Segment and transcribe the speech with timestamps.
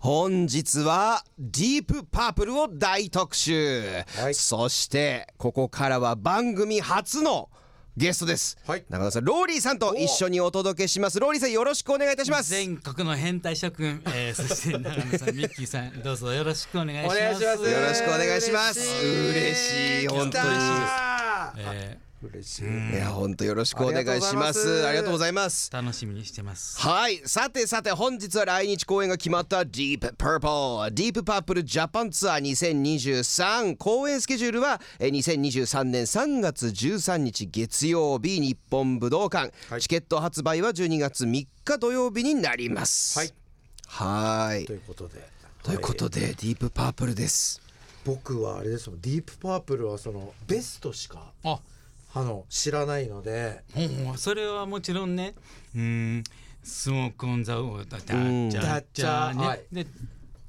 [0.00, 3.82] 本日はディープパープルを大特集、
[4.18, 4.34] はい。
[4.34, 7.50] そしてここからは番組初の
[7.96, 8.84] ゲストです、はい。
[8.88, 11.20] 中田さんローリーさんと一緒にお届けします。
[11.20, 12.50] ローリーさんよろしくお願いいたします。
[12.50, 17.16] 全国の変態諸君、えー、そして長野さん、ミッキーさん、どうぞよろしくお願いします。
[17.16, 17.70] お願いします。
[17.70, 18.80] よろしくお願いします。
[18.80, 20.00] 嬉嬉しい。
[20.00, 20.08] しい。
[20.08, 20.48] 本当に。
[21.58, 22.64] え嬉しい。
[22.64, 24.84] いや本当よろしくお願いします。
[24.84, 25.70] あありがとうございます。
[25.72, 26.80] ー楽しみにしてます。
[26.80, 27.22] はい。
[27.26, 39.80] さてさて本日は来日公演が決まった Deep Purple Deep Purple Japan ツアー2023公演スケジュールはえー2023年3月13日月曜日日本武道館、はい。
[39.80, 43.18] チケット発売は12月3日土曜日になります。
[43.18, 43.32] はい。
[43.86, 44.64] はい。
[44.64, 45.34] ということで。
[45.62, 47.60] ということで、ディープパープルです。
[48.04, 49.00] 僕はあれですもん。
[49.00, 51.58] ディープパープルはそのベストしかあ、
[52.14, 53.62] あの知らないので。
[54.16, 55.34] それはもちろんね、
[55.74, 55.80] うー
[56.18, 56.24] ん、
[56.62, 58.48] スモークオンザウォーだダん。
[58.48, 59.60] ッチャッチャーね、はい。
[59.72, 59.86] で。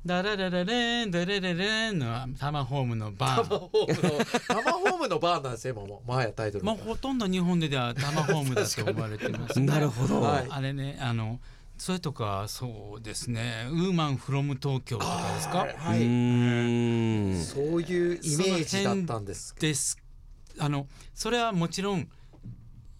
[0.06, 3.44] ダラララレンダララレンのタマホームのバー。
[3.44, 3.48] ン。
[3.48, 6.04] タマホームのタマホームのバーなんですよ今も。
[6.06, 9.66] 前やタイトルまあほとんど日本ではタマホームだと思われてます、ね。
[9.74, 10.22] なるほど。
[10.22, 10.48] はい。
[10.48, 11.40] あれねあの
[11.80, 13.66] それとかそうですね。
[13.72, 15.64] ウーマンフロム東京とかですか？
[15.64, 16.02] うはい。
[16.02, 17.44] ーん。
[17.44, 19.98] そういうイメージだったんですです
[20.60, 22.10] あのそれはもちろん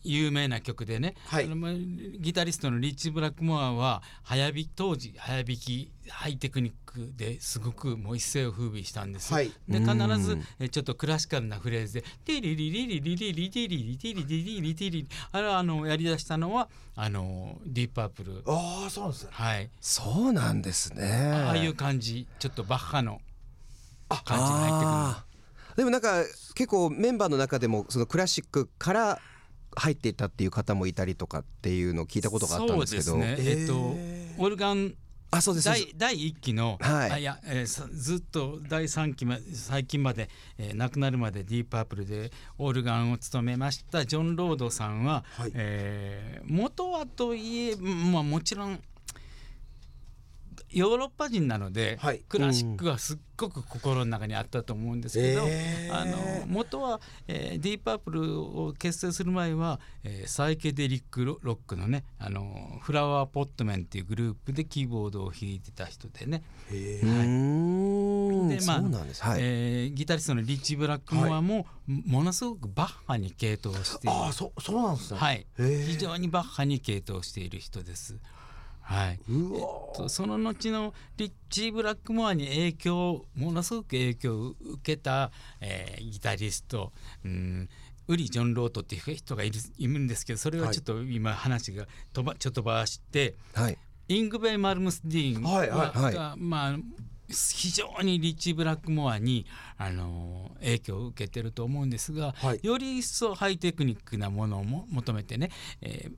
[0.06, 1.46] 有名な曲でね、はい。
[1.46, 9.32] あのまギタリストのリッチ・ブラックモアは早弾き当時早弾きハイテクニックですごくもう一世を風靡したんです。
[9.32, 9.36] よ。
[9.36, 9.52] はい。
[9.68, 23.22] で必ずえちょっとクラシカルなフレーズで「ティリリリリリリリティリリティリリリリティリ」あれはあのやりだしたのはあのディープアップルああそうなんですねはいそうなんですねああいう感じちょっとバッハの
[24.08, 25.35] 感じに入ってくる
[25.76, 26.24] でもなんか
[26.54, 29.20] 結構メンバーの中でもそのクラシックから
[29.76, 33.04] 入っていったっていう方もいたりとかっていうのを聞いたことがあったんですけど。
[33.04, 33.50] そうですね。
[33.62, 34.96] えっとえオルガン
[35.32, 37.12] あそうです第第1期の、はい。
[37.12, 45.52] あいや、えーさずっと第3期ま最近まで、えー亡くなるまでディープアップルでオルガンを務めましたジョン・ロードさんは、はい。
[45.54, 48.80] えー元はといえまあもちろん
[50.76, 52.20] ヨーロッパ人なので、はい。
[52.28, 68.50] クラシックはすっごく心の中にあったと思うんですけど、えーあの元は、えーディープアップルを結成する前は、えーサイケデリックロロックのねあのフラワーポットメンっていうグループでキーボードを弾いてた人でね、へうーん。
[68.50, 74.16] でまあはい、えーギタリストのリッチ・ブラックモアも、ものすごくバッハに傾倒している。
[74.16, 75.20] ああそそうなんですね。
[75.20, 75.48] はい。
[75.58, 78.18] 非常にバッハに傾倒している人です。
[78.86, 79.60] はい、うわ
[79.96, 87.68] とその後のリッチー・ブラックモアに影響ものすごく影響を受けた、えーギタリスト、うん、
[88.08, 93.78] ウリ・ジョン・ロートっていう人がいるいるんですけどそれはちょっと今話が飛ばちょっと飛ばしてはい。
[94.08, 96.14] イングベイ・マルムスディーンが、はいはいはい。
[96.14, 96.76] がまあ
[97.28, 99.48] 非常にリッチー・ブラックモアに、
[99.78, 102.60] あのー影響を受けてると思うんですが、はい。
[102.62, 105.50] より一層ハイテクニックなものをも求めてね、
[105.82, 106.12] えー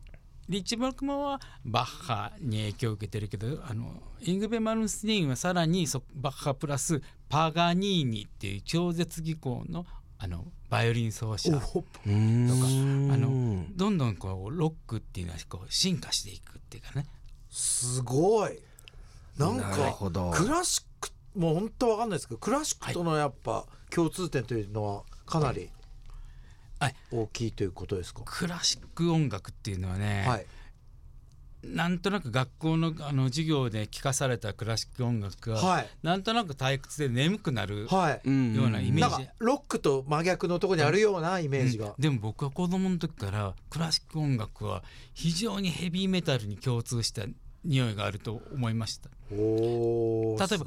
[0.49, 3.91] リッチ・ブラックモアはバッハに影響を受けてるけどあの
[4.21, 9.85] イングベ・マルムスディーンはさらにそバッハプラスパガニーニっていう超絶技巧の
[10.19, 13.11] あのバイオリン奏者おうーん。
[13.11, 17.05] あのどんどんこうロックっていうのはこう進化していくっていうかね。
[17.51, 18.59] すごい。
[19.37, 20.31] なんかほど。
[20.31, 25.69] クラシックもう本当わかんないですけどクラシックとのやっぱ共通点というのはかなりはい
[27.11, 28.21] 大きいということですか？
[28.25, 30.45] クラシック音楽っていうのはね、はい。
[31.63, 35.89] なんとなく学校のあの授業で聴かされたクラシック音楽が、はい。
[36.03, 38.21] なんとなく退屈で眠くなるはい。
[38.23, 44.83] うんようなイメージ、ロックと真逆のところにあるようなイメージが、でも僕は子供の時からクラシック音楽は
[45.13, 47.23] 非常にヘビーメタルに共通した
[47.65, 49.09] 匂いがあると思いました。
[49.29, 50.65] 例えば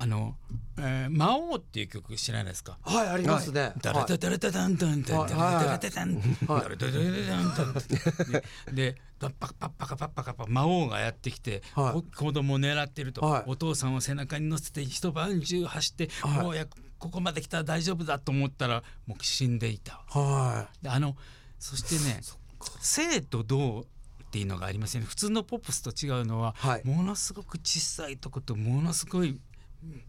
[0.00, 0.36] あの、
[0.78, 2.78] えー魔王っていう曲知らないですか？
[2.82, 5.26] はいありますね、ダラダダラダダンダンダン。
[5.26, 6.14] ダラダラダダン。
[6.14, 6.62] はい。
[6.62, 8.74] ダラダダダダンダン。
[8.74, 16.66] ででパッパカパッパカパッパカパ魔王がやってきて、子供を狙ってると、はいお父さんを背中に乗せて一晩中走って、はいもうや
[16.98, 20.00] ここまで来たら大丈夫だと思ったらもう死んでいた。
[20.08, 21.16] はであの
[21.58, 22.20] そしてね
[22.80, 29.40] 生と動っていうのがありますよね普通のポップスと違うのは、はいものすごく小さいとことものすごい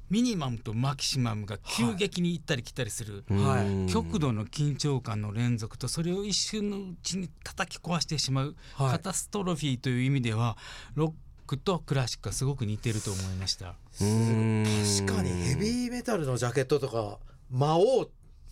[0.10, 3.92] ミニマムとマキシマムが急激に行ったり来たりする、いはい。
[3.92, 8.92] 極度の緊張感の連続とそれを一瞬のうちに叩き壊してしまう、はい。
[8.92, 10.58] カタストロフィーという意味では
[10.96, 11.14] ロッ
[11.46, 13.76] クとクラシックはすごく似てると思いました。
[13.92, 18.10] 確かにヘビーメタルのジャケットとか魔王っ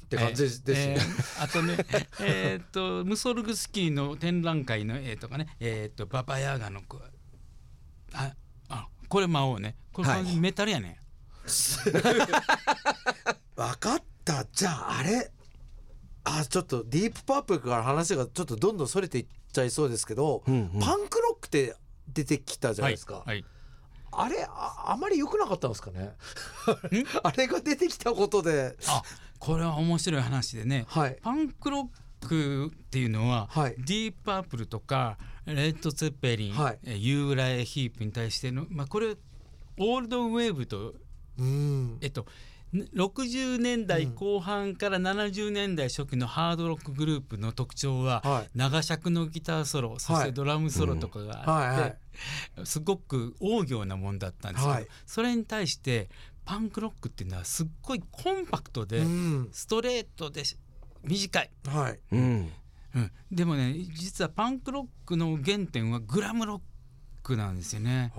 [0.10, 1.78] て感じですね、えーあとね
[2.22, 6.82] えーっとムソルグスキーの展覧会の絵とかねえーっとババヤーガの
[8.14, 8.34] あ
[8.70, 9.76] あこれ魔王ね。
[9.94, 10.18] これはい。
[10.18, 11.00] 完全にメタルやね、
[13.56, 14.46] 分かった。
[14.52, 15.32] じゃああれ。
[16.30, 20.80] あちょっとディープパープルから話がちょっとどんどんそれていっちゃいそうですけど、うんうん。
[20.82, 21.76] パンクロックって
[22.10, 23.46] 出てきたじゃないですか、はい、
[24.12, 26.12] あれああまり良くなかったんですかね？
[27.24, 28.76] あれが出てきたことで。
[28.88, 29.02] あ
[29.40, 30.86] これは面白い話でね。
[30.90, 31.18] はい。
[31.22, 31.90] パンクロ
[32.22, 33.76] ックっていうのは、はい。
[33.78, 36.80] ディープパープルとかレッド・ツェッペリン、はい。
[36.84, 39.16] えーユーライ・ヒープに対しての、まあ、これ
[39.78, 41.07] オールドウェーブと、うん
[42.02, 42.26] えっと、
[42.74, 48.50] 60年代後半から70年代初期のハードロックグループの特徴は、はい。
[48.56, 51.98] 長尺のギターソロそしてドラムソロとかがあって、はいはい。
[52.66, 54.88] すごく大行なもんだったんですけど、はい。
[55.06, 56.10] それに対して
[56.46, 59.50] パンクロックっていうのはすっごいコンパクトで、うん。
[59.54, 60.44] ストレートで
[61.04, 62.00] 短い、はい。
[62.12, 62.52] うん。
[62.96, 66.60] うん、でもね実はパンクロックの原点はグラムロッ
[67.28, 68.14] クなんですよね。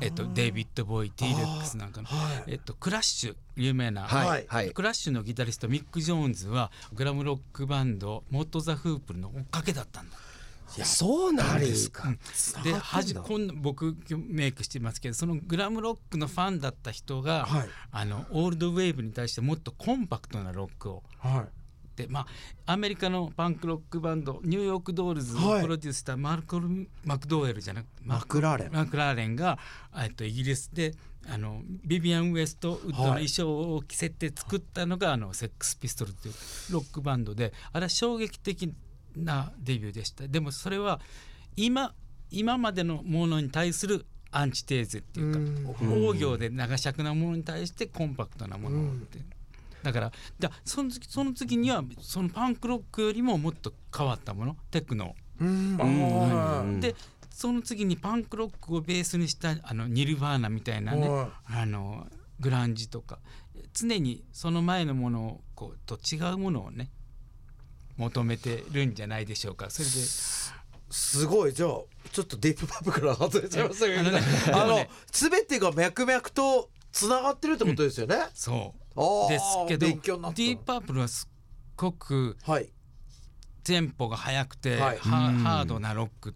[0.00, 2.14] えっと、デイビッド・ボーイ T レックスなんかの、は
[2.46, 2.52] い。
[2.52, 4.46] えっと、クラッシュ有名な、はい。
[4.48, 4.70] はい。
[4.70, 10.16] クラッシュのギタリストミック・ジョーンズはグラムロックバンドモット・ザ・フープルの追っかけだったんだ。
[10.84, 12.14] そうなんですか。
[12.62, 17.68] ではじこんな僕メイクしてますけどそのグラムロックのファンだった人が、はい。
[17.90, 21.42] あのオールドウェーブに対してもっとコンパクトなロックをはい。
[21.42, 21.48] で
[22.06, 22.26] ま
[22.66, 25.62] あアメリカのパンクロックバンドニューヨークドールズをはい。
[25.62, 28.72] プロデュースしたマルコム・マクダウェルじゃなくてマクラーレン。
[28.72, 29.58] マクラーレンが
[29.96, 30.94] えっとイギリスで
[31.28, 36.34] あのビビアン・ウエストウッドの衣装を着せて作ったのが、あのセックス・ピストルズという
[36.72, 38.72] ロックバンドであれは衝撃的
[39.16, 40.28] なデビューでした。
[40.28, 41.00] でもそれは
[41.56, 41.94] 今
[42.30, 49.18] 今までのものに対するアンチテーゼっていうか大行で長尺なものに対してコンパクトなものって、
[49.82, 54.56] だからだその時その次にはそのパンクロックよりももっと変わったもの？
[54.70, 55.14] テクノ。
[56.80, 56.94] で
[57.30, 61.28] その次にパンクロックをベースにしたあのニルヴァーナみたいなね、はい。
[61.62, 62.06] あの
[62.40, 63.18] グランジとか。
[63.74, 66.90] 常にその前のものをこうと違うものをね
[67.96, 69.70] 求めてるんじゃないでしょうか。
[69.70, 69.92] それで。
[70.90, 71.52] すごい。
[71.52, 71.70] じゃあ
[72.10, 74.02] ちょっとディープパップから外れちゃいましたけど。
[74.02, 74.20] ね
[74.52, 79.00] あの全てが脈々とつながってるってことですよね、そう。
[79.00, 81.34] あーですけどディープパープルはすっ
[81.76, 82.68] ごくはい。
[83.64, 84.98] テンポが速くて、はい。
[84.98, 86.34] ハハードなロック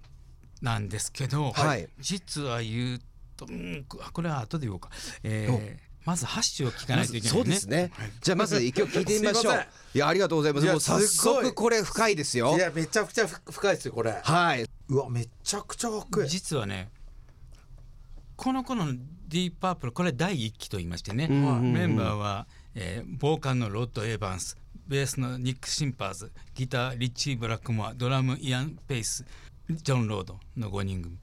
[0.60, 1.88] なんですけど、はい。
[1.99, 3.00] 実は言う
[3.37, 4.90] と、うん、ここれは後で言おうか、
[5.22, 7.44] えーまずハッシュを聞かないといけないね。
[7.44, 7.93] そうですね。
[8.20, 9.43] じゃあまず一曲聞いてみましょう。
[9.43, 9.66] すいません。
[9.94, 10.66] いやありがとうございます。
[10.66, 11.44] もう早すごい。
[11.44, 12.56] 速これ深いですよ。
[12.56, 14.20] いやめちゃくちゃふ深いですよこれ。
[14.20, 14.66] はい。
[14.88, 16.28] うわめちゃくちゃかっこいい。
[16.28, 16.90] 実はね
[18.34, 18.94] この頃の
[19.32, 21.73] ディープパープルこれ第一期と言いましてね、んうんうん。
[21.73, 29.25] メンバーは、えーボーカルのロッド・エヴァンスベースのニック・シンパーズギターリッチー・ブラックモアドラムイアン・ペイス
[29.70, 31.17] ジョン・ロードの5人組。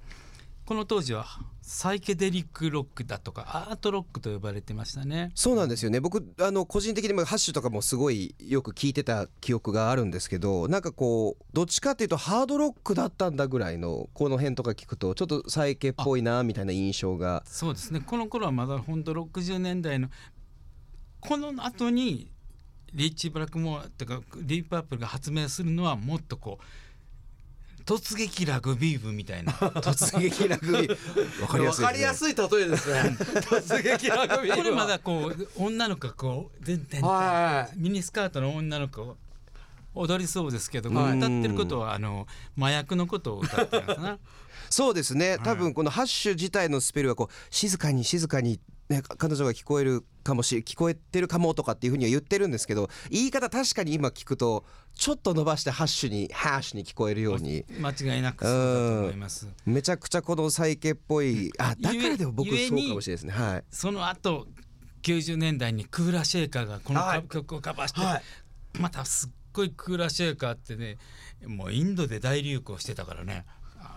[0.66, 1.28] この当時は
[1.71, 5.31] サイケデリックロックだとかアートロックと呼ばれてましたね。
[5.36, 6.00] そうなんですよね。
[6.00, 17.44] 僕あの個人的にもハッシュとかもすごいよく聞いてた記憶があるんですけどなんかこうどっちかっていうとハードロックだったんだぐらいのこの辺とか聞くとちょっとサイケっぽいなみたいな印象が。
[17.45, 18.00] そうですね。
[18.00, 20.10] この頃はまだ本当60年代の
[21.19, 22.31] この後に
[22.95, 26.63] リッチー・ブラックモアとかディープパープルが発明するのはもっとこう
[27.89, 29.51] 突撃ラグビー部みたいな。
[29.51, 31.41] 突撃ラグビー。
[31.41, 33.17] わかりやすいわかりやいすい例えですね。
[33.17, 39.17] 突撃ラグビーこれまだこう女の子がこう全然はいミニスカートの女の子
[39.96, 44.19] 踊りそうですけど、はい歌ってることはあの麻薬のことを歌ってるのかな。
[44.69, 45.39] そうですね。
[45.43, 54.65] 多分このハッシュ自体のスペルはこう静かに静かにね彼女が聞こえるかもし聞こえてるかもとかっていうふうには言ってるんですけど言い方確かに今聞くと
[54.96, 57.65] ちょっと伸ばしてハッシュにハッシュに聞こえるように。
[57.79, 59.48] 間違いなくそうだと思います。
[59.65, 63.31] めちゃくちゃこのサイケっぽいあだからでも僕そうかもしれないですね。
[63.31, 63.63] はい。
[63.69, 64.48] その後
[65.03, 67.24] 90年代にクーラーシェイカーがこのはい。
[67.24, 68.24] 曲をカバーして、はい。
[68.79, 70.98] またすっごいクーラーシェイカーってね
[71.46, 73.46] もうインドで大流行してたからね。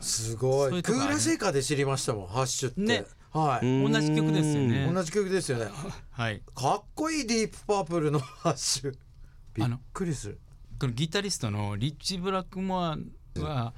[0.00, 0.82] すごい。
[0.82, 3.90] クーラーシェイカーで知りましたもんハッシュって、ねはい。
[3.90, 4.90] 同じ曲ですよね。
[4.92, 5.66] 同じ曲ですよね。
[6.10, 6.42] はい。
[6.54, 8.94] かっこいいディープパープルのハッシュ。
[9.54, 10.40] びっくりする。
[10.78, 12.98] このギタリストのリッチ・ブラックモア
[13.38, 13.72] は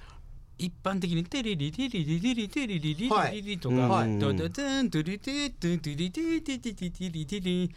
[0.57, 7.71] 一般的に「テリリリリリリリテリリリリリリ」とかはい「ドドドントゥリテトゥトゥリテテテテテリテリ」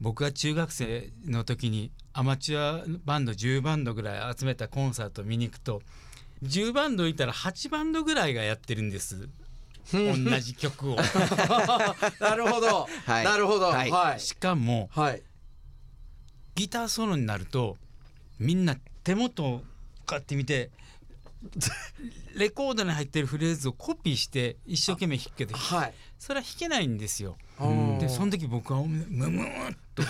[0.00, 5.82] 僕が中学生の時にアマチュアバンド10バンドぐらい集めたコンサート見に行くと
[6.42, 9.28] 10バンドいたら8バンドぐらいがやってるんです
[9.92, 10.96] 同じ曲を。
[12.20, 13.24] なるほど、はい。
[13.24, 13.66] なるほど。
[13.66, 13.88] ははい。
[13.88, 14.90] いはい、しかも
[16.54, 17.76] ギターソロになると
[18.38, 19.64] みんな手元をこ
[20.10, 20.70] うやって見て
[22.36, 25.94] レコードに入ってるフレーズをコピーして一生懸命弾くけどはい。
[26.18, 27.38] それは弾けないんですよ。
[27.58, 27.98] うん。
[27.98, 30.02] でその時僕はムムーっと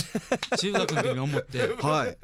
[0.56, 2.18] 中学の時に思って弾はい。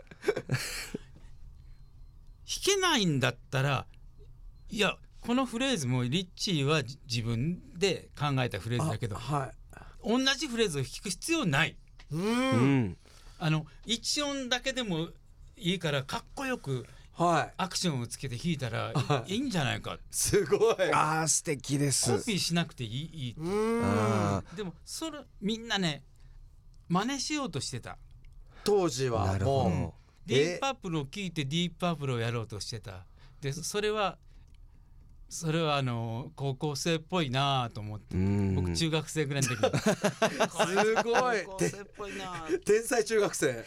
[2.66, 3.86] けないんだったら
[4.70, 4.96] いや
[5.26, 9.52] このフレーズもリッチーはじ自分で考えたフレーズだけどあはい。
[10.08, 11.76] 同じフレーズを弾く必要ない。
[12.12, 12.78] ううん。
[12.84, 12.96] ん
[13.38, 15.08] あの一音だけでも
[15.56, 17.54] いいからかっこよくはい。
[17.56, 19.34] アクションをつけて弾いたらはい。
[19.34, 19.98] いいんじゃないか。
[20.10, 20.76] すごい。
[20.92, 22.18] あー素敵です。
[22.18, 23.82] コピーしなくていいいいうん。
[23.84, 26.02] あでもそれみんなね
[26.88, 27.98] 真似しようとしてた。
[28.62, 29.94] 当時はもど
[30.26, 33.04] ディープパープルを聴いてディープパープルをやろうとしてた。
[33.40, 34.18] でそれは
[35.28, 38.16] それはあの高校生っぽいなと思って。
[38.16, 38.54] うん。
[38.54, 39.56] 僕中学生ぐらいの時。
[39.56, 41.42] すごい。
[41.44, 42.46] 高校生っぽいな。
[42.64, 43.64] 天才中学生。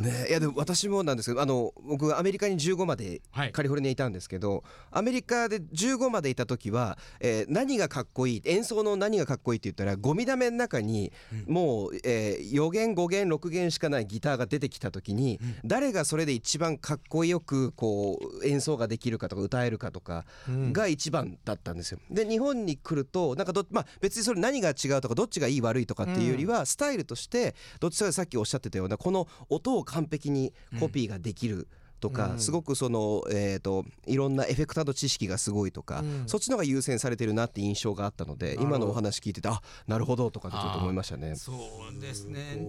[0.00, 3.52] ね、いやでも私もなんですけどあの僕アメリカに15まではい。
[3.52, 11.12] カリフォルニアにいたんですけど、アメリカで15までいた時は、えー何がかっこいい演奏の何がかっこいいって言ったらゴミだめの中に
[11.46, 20.24] もう、えー4弦5弦6弦しかないギターが出てきた時に、誰がそれで一番かっこよくこう演奏ができるかとか歌えるかとか
[20.72, 22.00] が一番だったんですよ。
[22.10, 31.68] で日本に来るとなんかど、まあ、別にそれ何が違うとかどっちがいい悪いとかっていうよりは、スタイルとしてどっちかがさっきおっしゃってたようなこの音を完璧にコピーができる。
[32.00, 32.38] とか、うん。
[32.38, 36.22] すごくその、えー、といろんなエフェクターの知識がすごいとか、うん。
[36.28, 41.34] そっちの方が優先されてるなって印象があったので今のお話聞いててあなるほどとかってちょっと思いましたね。
[41.34, 41.52] そ
[41.92, 42.64] うですすね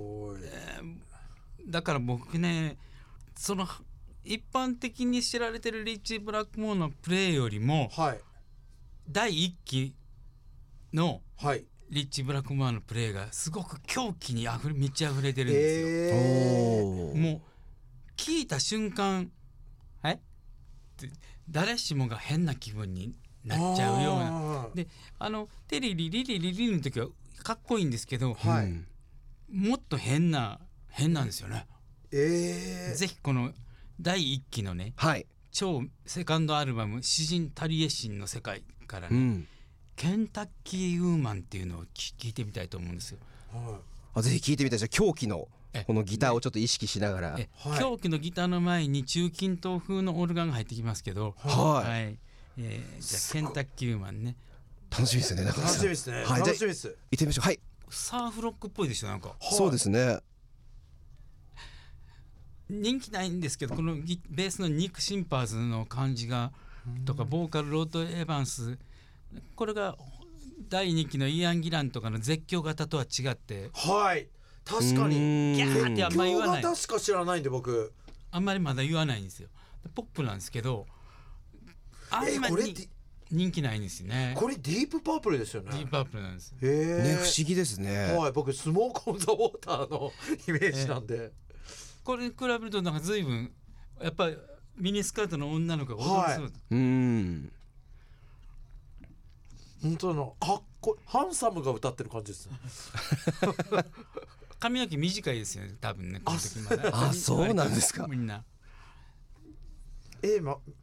[1.68, 2.78] だから僕ね
[3.36, 3.68] その
[4.30, 8.20] 一般的に知られてるリッチー・ブラックモーのプレーよりもはい。
[9.10, 9.96] 第一期
[10.94, 11.66] のはい。
[11.90, 15.88] リッチー・ブラックモアのプレーがすごく狂気にあふれ満ち溢れてるんですよ。
[15.90, 17.18] えおー。
[17.18, 17.42] もう
[18.18, 19.32] 聞いた瞬間
[20.06, 20.12] 「え？
[20.12, 20.20] っ
[20.98, 21.10] て
[21.50, 24.30] 誰しもが変な気分になっちゃうような。
[24.30, 27.08] なであの「テリリリリリリ」の時は
[27.42, 28.66] かっこいいんですけど、はい。
[28.68, 28.88] うん。
[29.52, 31.66] もっと変な変なんですよね。
[32.12, 33.52] えぜひこの
[34.02, 39.48] 第一期のねはい、超セカンドアルバム「詩人タリエシンの世界」からね、うん、
[39.96, 43.20] ケンタッキーウーマンっていうのを聞聞いてみたいと思うんですよ。
[43.52, 43.80] は
[44.14, 45.84] あぜひ聞いてみたいじゃあ狂気のえ。
[45.86, 47.80] このギターをちょっと意識しながら、えはい。
[47.80, 52.18] 狂気のギターの前に中近東風のオルガンが入ってきますけど、はい。
[52.58, 54.36] えーじゃあケンタッキーウーマンね。
[54.90, 56.24] 楽しみですね楽しみですね。
[56.24, 56.42] はい。
[56.42, 56.88] 楽しみです。
[56.88, 57.46] 行ってみましょう。
[57.46, 59.36] はい、サーフロックっぽいでしょなんか。
[59.40, 60.20] そうですね
[62.70, 66.52] 人気ないんですけどこのギベースのニック・シンパーズの感じが
[67.06, 68.78] とかボーカルロード・エヴァンス
[69.56, 69.98] これが
[70.70, 74.28] 第2期のイアン・ギランとかの絶叫型とは違ってはい。
[74.66, 75.56] 確かに。
[75.56, 76.62] ギャーってあんまり言わない。
[76.62, 77.92] 今日が確か知らないんで僕。
[78.32, 79.50] あんまりまだ言わないんですよ。
[79.96, 80.86] ポップなんですけど
[82.12, 82.90] あんまり
[83.32, 84.34] 人気ないんですよね。
[84.36, 85.70] これディープパープルですよね。
[85.72, 88.14] ディープアップルなんですね不思議ですね。
[88.14, 90.12] はい僕スモークオンザウォーターの
[90.48, 91.32] イメージなんで
[92.10, 93.52] これに比べるとなんか随分
[94.02, 94.38] やっぱり
[94.78, 97.52] ミニスカートの女の子が踊りそう、うん。
[99.84, 102.58] 本当のかっこいいハンサムが歌ってる感じですね。
[104.60, 107.10] 髪の毛短いですよね多分ねこの時まだ。
[107.10, 108.08] あそうなんですか。
[108.08, 108.44] みんな。
[110.24, 110.74] えー、まめ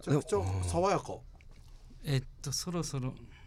[0.00, 1.16] ちゃくちゃ爽やか。
[2.04, 3.08] えっとそろそろ。
[3.08, 3.37] あ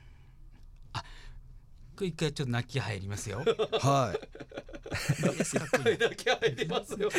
[2.01, 3.43] これ一回ちょっと泣き入りますよ。
[3.79, 5.27] はい。
[5.27, 7.11] いいですかこれだけ入りますよ。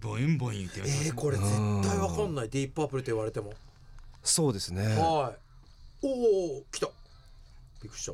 [0.00, 1.48] ボインボイン言ってます、えー、これ絶
[1.88, 2.50] 対わかんない。
[2.50, 3.54] ディープパープルって言われても。
[4.22, 4.82] そうですね。
[4.82, 6.06] はい。
[6.06, 6.88] おお来た。
[7.82, 8.12] びっくりした。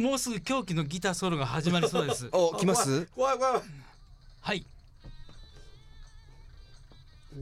[0.00, 2.28] もうすぐ狂気のギターソロが始まりそうです。
[2.34, 3.06] お来ます？
[3.14, 3.38] 怖い。
[3.38, 3.62] 怖い怖い。
[4.40, 4.66] はい
[7.34, 7.38] お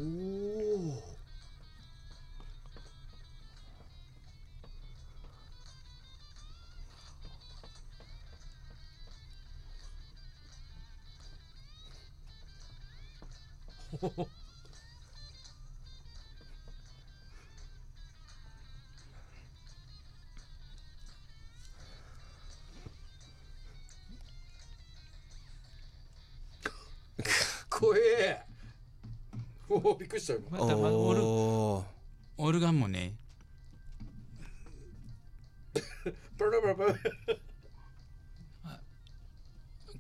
[14.03, 14.40] お怖
[29.83, 31.23] おおびっくりした今またまオル
[32.39, 33.15] オルガンもね。
[36.37, 36.95] ブルブルブル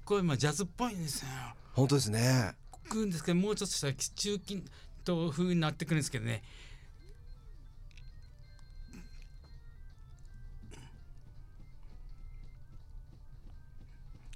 [0.04, 1.28] これまあジャズっぽいんですよ。
[1.72, 2.54] 本当ですね。
[2.88, 4.64] くんですけどもうちょっとしたら中近
[5.06, 6.42] 東風になってくるんですけどね。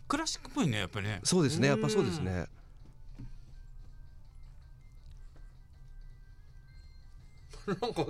[0.06, 1.20] クラシックっぽいねやっぱりね。
[1.24, 2.46] そうですねやっぱそうですね
[7.80, 8.04] なんか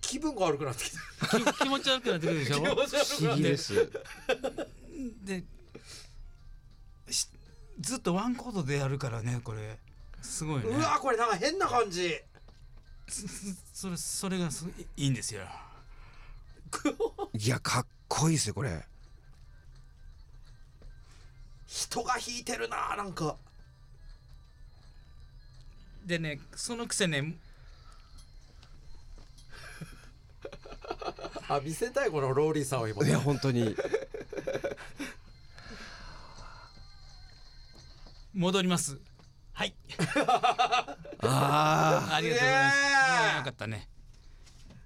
[0.00, 0.90] 気分が悪くなってき
[1.58, 2.62] 気持ち悪くなってくるでしょ？
[2.62, 3.90] 気持ち悪不くなって思議です
[5.24, 5.44] で
[7.10, 7.28] し
[7.80, 9.78] ずっとワンコードでやるからねこれ。
[10.20, 10.70] すごいね。
[10.70, 12.20] うわこれなんか変な感じ。
[13.72, 15.42] それそれがすいいんですよ。
[17.34, 18.84] いやかっこいいですよこれ。
[21.66, 23.36] 人が弾いてるななんか。
[26.04, 27.36] でねそのくせね
[31.48, 33.06] あ見せたいこのローリーさんを今。
[33.06, 33.74] いや本当に。
[38.34, 38.98] 戻ります。
[39.52, 39.74] はい。
[41.20, 42.76] あありがとうございます。
[42.76, 43.88] すげえうんよかったね。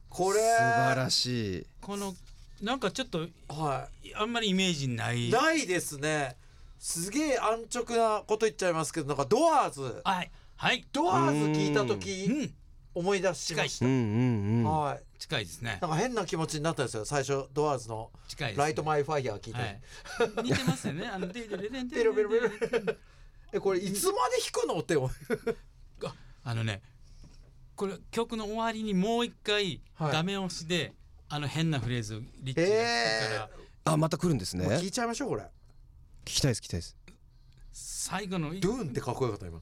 [0.09, 0.40] これ。
[0.40, 1.66] あ素晴らしい。
[1.81, 2.14] この
[2.62, 5.28] なんかちょっとはあんまりイメージない。
[5.28, 6.37] いないですね。
[6.78, 10.00] すげえ安直なこと言っちゃいますけどなんかドアーズ。
[10.04, 10.31] はい。
[10.57, 10.87] はい。
[10.92, 12.54] ドアーズ聞いたう時ん
[12.94, 15.02] 思い出しましうんた、はい。
[15.18, 15.78] 近いですね。
[15.80, 17.04] なんか変な気持ちになったんですよ。
[17.04, 19.80] 最初ドアーズの近いですライトマイファイヤー聞いて、はい。
[20.44, 21.06] 似てますよね。
[21.06, 22.04] あのデイデレデンデ
[23.52, 24.96] えこれいつまで弾くのって
[26.44, 26.80] あのね
[27.76, 30.12] これ曲の終わりにもう一回はい。
[30.12, 30.94] 画面押しで、
[31.28, 33.38] あの変なフレーズをリッチがえ聞くか
[33.84, 34.66] ら、あまた来るんですね。
[34.66, 35.44] 聞いちゃいましょうこれ。
[36.25, 36.96] きたいです聞きたいです。
[37.72, 39.61] 最後のドゥーンってかっこよかった今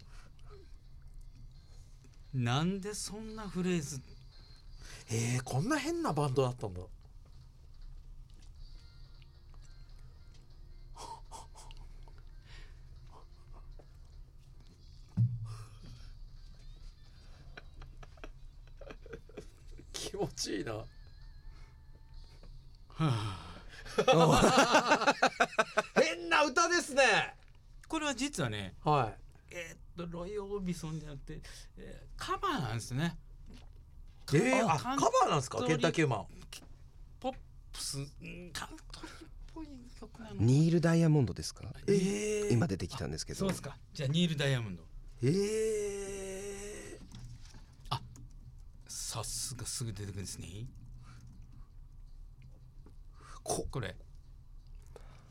[2.33, 4.01] なんでそんなフレーズ？
[5.11, 6.81] えー、こんな変なバンドだったんだ。
[19.93, 20.85] 気持ちいいな。
[25.95, 27.35] 変な歌ですね。
[27.89, 29.13] これは実はねは
[29.51, 31.41] えーっとロイ・オービソンじゃなくて、
[31.77, 33.17] えーカバーなんですね。
[34.33, 35.65] いえー、あカバーなんですか？
[35.67, 36.27] ケンタッキーマン。
[37.19, 37.33] ポッ
[37.73, 39.67] プスうんカントリーっぽい
[39.99, 40.37] 曲なの。
[40.37, 41.65] ニール・ダイヤモンドですか？
[41.87, 43.41] えー、今出てきたんですけど。
[43.41, 43.77] そうですか。
[43.93, 44.85] じゃあニール・ダイヤモンド。
[45.23, 47.99] えー、
[48.87, 50.67] さすがすぐ出てくるんですね。
[53.43, 53.97] ここれ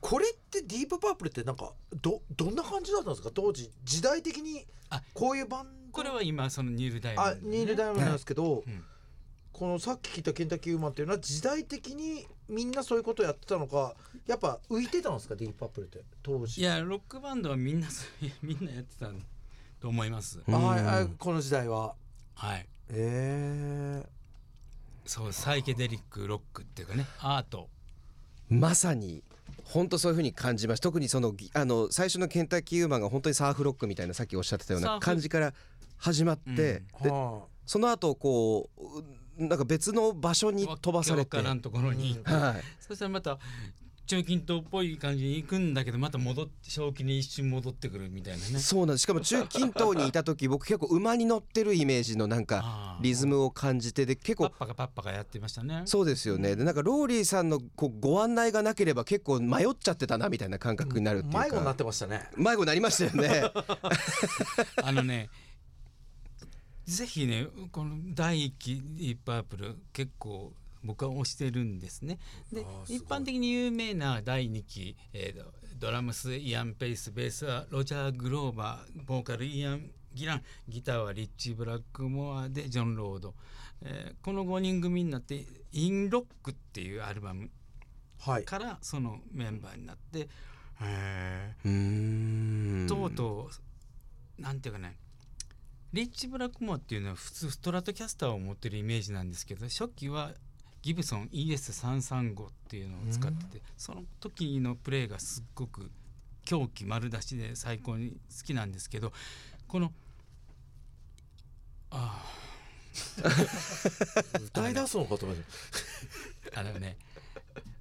[0.01, 3.31] これってディープパープルってなんかどどんな感じだったんですか？
[3.33, 5.91] 当時時代的にあこういうバンド？
[5.91, 8.83] これは今そのニール・ダイヤモあンド、ね、ニール・ダイヤモンドなんですけど、うん。
[9.51, 13.93] このさっき聞いたケンタッキーウーマンっていうのは時代的にみんなそういうことやってたのか
[14.25, 15.35] やっぱ浮いてたんですか？
[15.35, 16.01] ディープパープルって。
[16.23, 16.61] 当時。
[16.61, 19.09] いやロックバンドはみんなそう みんなやってた
[19.81, 20.39] と思います。
[20.47, 21.95] うんはいはいこの時代は。
[22.35, 22.67] はい。
[22.89, 24.03] え
[25.05, 27.67] そうサイケデリックロックっていうかねアート。
[28.49, 29.23] まさに
[29.69, 35.53] 本当そういう風に感じました特にそのぎあの最初のケンタッキーウーマンが本当にサーフロックみたいなさっきおっしゃってたような感じから
[35.97, 36.55] 始まって、うん。
[36.55, 36.81] で
[37.65, 38.69] その後こ
[39.37, 43.37] うなんか別の場所に飛ばされて、からんところに行って、はい、そしたらまた
[44.09, 48.57] 中近東っぽい感じに行くんだけどまた戻って正気に一瞬戻ってくるみたいなね。
[48.57, 49.01] そうなんです。
[49.03, 55.83] しかも中近東にいた時僕結構馬に乗ってるイメージのなんかリズムを感じてで結構パッパがパッパがやってましたね。
[55.85, 56.55] そうですよね。
[56.55, 61.39] でなんかローリーさんのこうご案内がなければ結構迷っちゃってたなみたいな感覚になるっていうか。
[61.43, 62.31] 迷子になってましたね。
[62.35, 63.43] 迷子になりましたよね。
[64.81, 65.29] あのね
[66.87, 70.51] ぜひねこの第一期ディープパープル結構
[70.83, 72.19] 僕は推してるんですね。
[72.51, 83.33] で一般的に有名な第2期、えーとドラムスイアン・ペイスベースはロジャー・グローバーボーカルイアン・ギランギターはリッチー・ブラックモアでジョン・ロード、
[83.81, 87.49] えーこの5人組になって「イン・ロック」っていうアルバム
[88.19, 88.45] はい。
[88.45, 90.27] からそのメンバーになって、
[90.81, 91.67] えー。
[91.67, 92.87] うーん。
[92.87, 93.49] とうと
[94.37, 94.97] うなんていうかね
[95.93, 100.33] リッチ・ブラックモアっていうのは普通ストラトキャスターを持ってるイメージなんですけど初期は
[100.81, 105.91] ギブソン ES335 っていうのを使っててその時のプレーがすっごく
[106.45, 109.11] 狂気丸出しで最高に好きなんですけど
[109.67, 109.91] この
[111.91, 112.23] あ
[114.45, 115.43] 歌い出すのかと思って
[116.55, 116.97] ああのね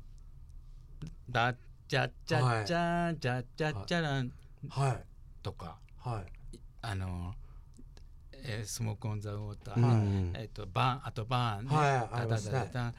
[1.30, 1.56] 「ダッ
[1.88, 4.32] チャッチャッチャーチャッチャッチャラン
[4.68, 5.04] はい」
[5.42, 6.38] とかはい
[6.80, 7.34] あの、
[8.44, 10.32] えースモーク・オン・ザ・ウォーター、うん。
[10.34, 12.94] えっとバーンあとバーンね、はいダダダダダ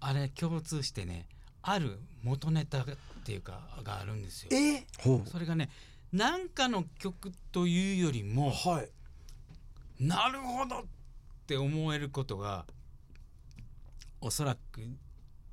[0.00, 1.26] あれ共通してね
[1.62, 2.84] ある元ネタっ
[3.24, 4.50] ていうかがあるんですよ。
[4.52, 4.86] え？
[4.98, 5.28] ほう。
[5.28, 5.70] それがね
[6.12, 8.90] なんかの曲というよりもはい。
[10.04, 10.82] なるほどっ
[11.46, 12.64] て思えることが
[14.20, 14.80] おそらく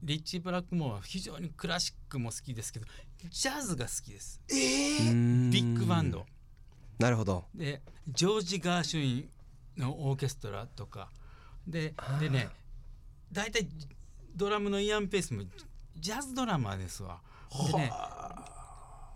[0.03, 2.85] リッチー・ブラックモアは非常にクラシックも好きですけど
[3.29, 4.39] ジャズが好きです。
[4.51, 5.13] ええ
[5.51, 6.25] ビッグバンド
[6.99, 7.45] なるほど。
[7.53, 9.29] でジョージ・ガーシュイ
[9.77, 11.09] ンのオーケストラとか。
[11.67, 12.49] ででね
[13.31, 13.67] 大体
[14.35, 15.43] ドラムのイアン・ペースも
[15.95, 17.19] ジャズドラマーですわ。
[17.71, 17.91] でね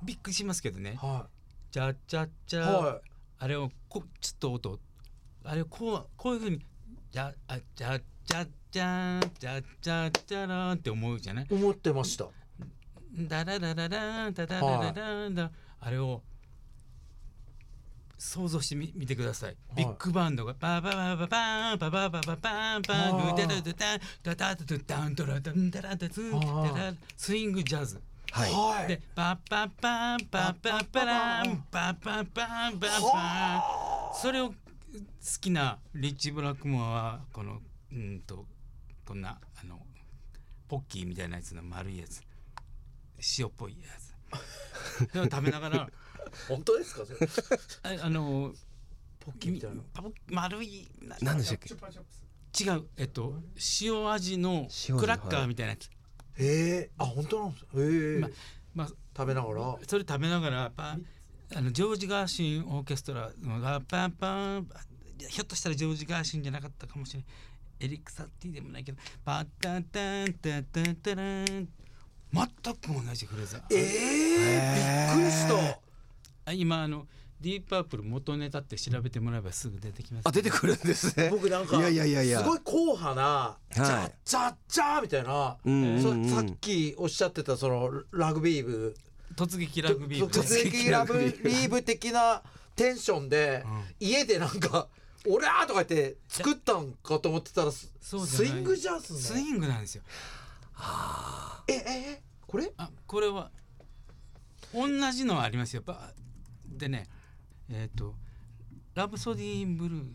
[0.04, 0.98] びっくりしますけどね。
[1.02, 1.28] は
[1.72, 3.02] 「チャチャチャ」は
[3.38, 4.80] あれをこちょっと音
[5.44, 6.60] あれをこうこういうふうに
[7.12, 11.46] 「チャあチャチャチャチャチャチャラーン」って思うじゃない？
[11.46, 12.28] い思ってました。
[13.18, 16.24] ダラララランダダララランダあれを
[18.22, 19.56] 想像してみ見てください。
[19.76, 26.32] ビッグバンドがバババババンバババババンバンはいドゥダダダダンダダダダダンドラダンダラダツ
[27.16, 28.02] スイングジャズ。
[28.32, 33.58] はいはいでパッパッパンパッパッパランパッパッパンパッパ
[34.18, 34.56] ンそれを好
[35.42, 37.60] きなリッチ・ブラックモアはこの
[37.92, 38.46] うんと
[39.06, 39.80] こんなあの
[40.68, 42.22] ポッキーみたいなやつの丸いやつ
[43.40, 44.14] 塩っぽいやつ
[45.32, 45.90] 食べながら
[46.48, 47.06] 本当ですか？
[47.06, 47.20] それ。
[48.02, 48.54] ああの
[49.20, 49.82] ポッキーみたいな。
[49.94, 51.58] パポ丸いな何でしたっ
[52.54, 52.64] け？
[52.64, 53.42] 違うえっと
[53.82, 54.68] 塩味の
[55.00, 55.90] クラッカーみたいなやつ、
[56.38, 56.92] ええ。
[56.98, 57.80] あ本当なんですかえ
[58.18, 58.20] え。
[58.20, 58.30] ま
[58.74, 59.78] まあ食べながら？
[59.88, 60.98] それ食べながらパ
[61.56, 64.70] あのジョージ・ガーシンオーケストラのがパンパン
[65.30, 67.28] ひょっとしたらジョージ・ガーシンじゃなかったかもしれない
[67.82, 71.46] エリック・サティでもないけどパッタンタンタンタンタラン。
[72.32, 75.56] 全く同じフレーズええびっくりした。
[75.72, 75.80] あ
[76.54, 77.08] 今あの
[77.42, 80.28] ディープパープル元ネタって調べてもらえばすぐ出てきます。
[80.28, 81.30] あ出てくるんですね。
[81.30, 82.24] 僕なんかいやいやいや。
[82.24, 86.30] いやすごい硬派な「チャッチャッチャ」みたいな、うんうんそうん。
[86.30, 88.96] さっきおっしゃってたそのラグビー部。
[89.36, 90.32] 突撃ラグビー部。
[90.32, 92.42] 突撃ラグビー部的な
[92.76, 93.64] テンションで、
[94.00, 94.88] 家でなんか
[95.28, 97.90] 「俺あ!」とか言って作ったんかと思ってたらス
[98.44, 99.20] イングジャズの。
[99.20, 100.04] スイングなんですよ。
[101.68, 102.72] えええこれ？
[102.78, 103.52] あこれは
[104.74, 105.84] 同じのありますよ。
[105.86, 106.12] ば
[106.78, 107.08] でね
[107.70, 108.16] えっ、と
[108.96, 110.14] 「ラブソディブルー」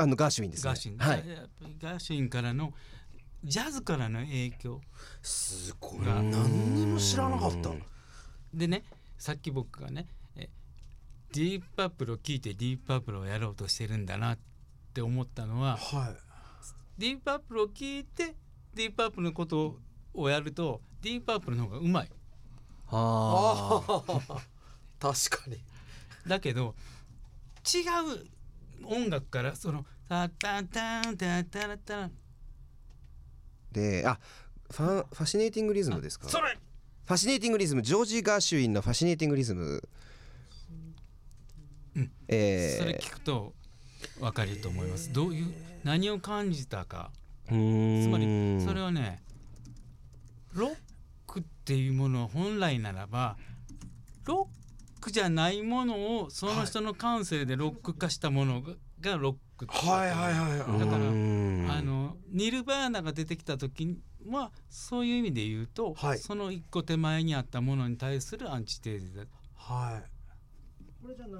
[0.00, 0.68] あのガーシュウィンですね。
[0.68, 1.24] ガーシュイン、はい。
[1.80, 2.72] ガーシュインからの
[3.42, 4.80] ジャズからの影響。
[5.22, 6.00] すごい。
[6.02, 7.70] 何にも知らなかった。
[8.54, 8.84] でね
[9.18, 10.48] さっき僕がねえ
[11.32, 14.38] ディープパープルを聴いてディープパープルをやろうとしてるんだなっ
[14.92, 17.00] て思ったのははい。
[17.00, 18.36] ディープパープルを聴いて
[18.74, 19.78] ディープパープルのこと
[20.14, 22.10] をやるとディープパープルの方がうまい。
[22.88, 24.36] あああ
[25.02, 25.58] 確かに。
[26.28, 26.76] だけど
[27.66, 27.80] 違
[28.14, 32.06] う音楽からその「タタンタンタタラタラ。
[32.06, 34.20] ンーであ
[34.70, 36.28] ファンファシネーティングリズムですか？
[36.28, 36.56] それ。
[37.04, 39.88] ファシネーティングリズムジョージ・ガーシュウィンのファシネーティングリズム、
[41.96, 42.12] うん。
[42.28, 43.54] えー、それ聞くと
[44.20, 45.12] 分かると思います。
[45.12, 47.10] どういう何を感じたか。
[47.50, 48.04] うーん。
[48.04, 49.20] つまりそれはね
[50.52, 50.76] ロッ
[51.26, 53.36] クっていうものは本来ならば
[54.24, 54.61] ロッ
[55.02, 60.88] クじゃないものをその人の感性でロック化したものががロックってはいはいはいだはい。
[60.88, 61.66] からうん。
[61.68, 66.18] あのニルバーナが出てきた時はそういう意味で言うと、はい。
[66.18, 69.26] その一個手前にあったものに対するアンチテーゼだ。
[69.56, 70.04] はい。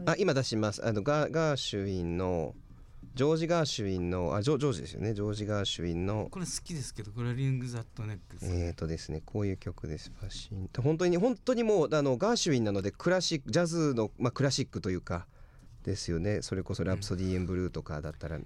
[0.07, 0.85] あ今出します。
[0.85, 2.55] あのガガーシュウィンの
[3.15, 5.13] ジョージ・ガーシュウィンのあジョジョージですよね。
[5.13, 10.11] ジョージ・ガーシュウィンのこれ好きですけどこれはリング・ザット・ネックです、えーとですねこういう曲です。
[10.19, 15.27] ファシン本当に本当にもうあのガーシュウィンなのでクラシックジャズのまあクラシックというか
[15.85, 16.43] ですよね。
[16.43, 18.39] それこそラプソディー・エン・ブルーとかだったら。
[18.39, 18.45] こ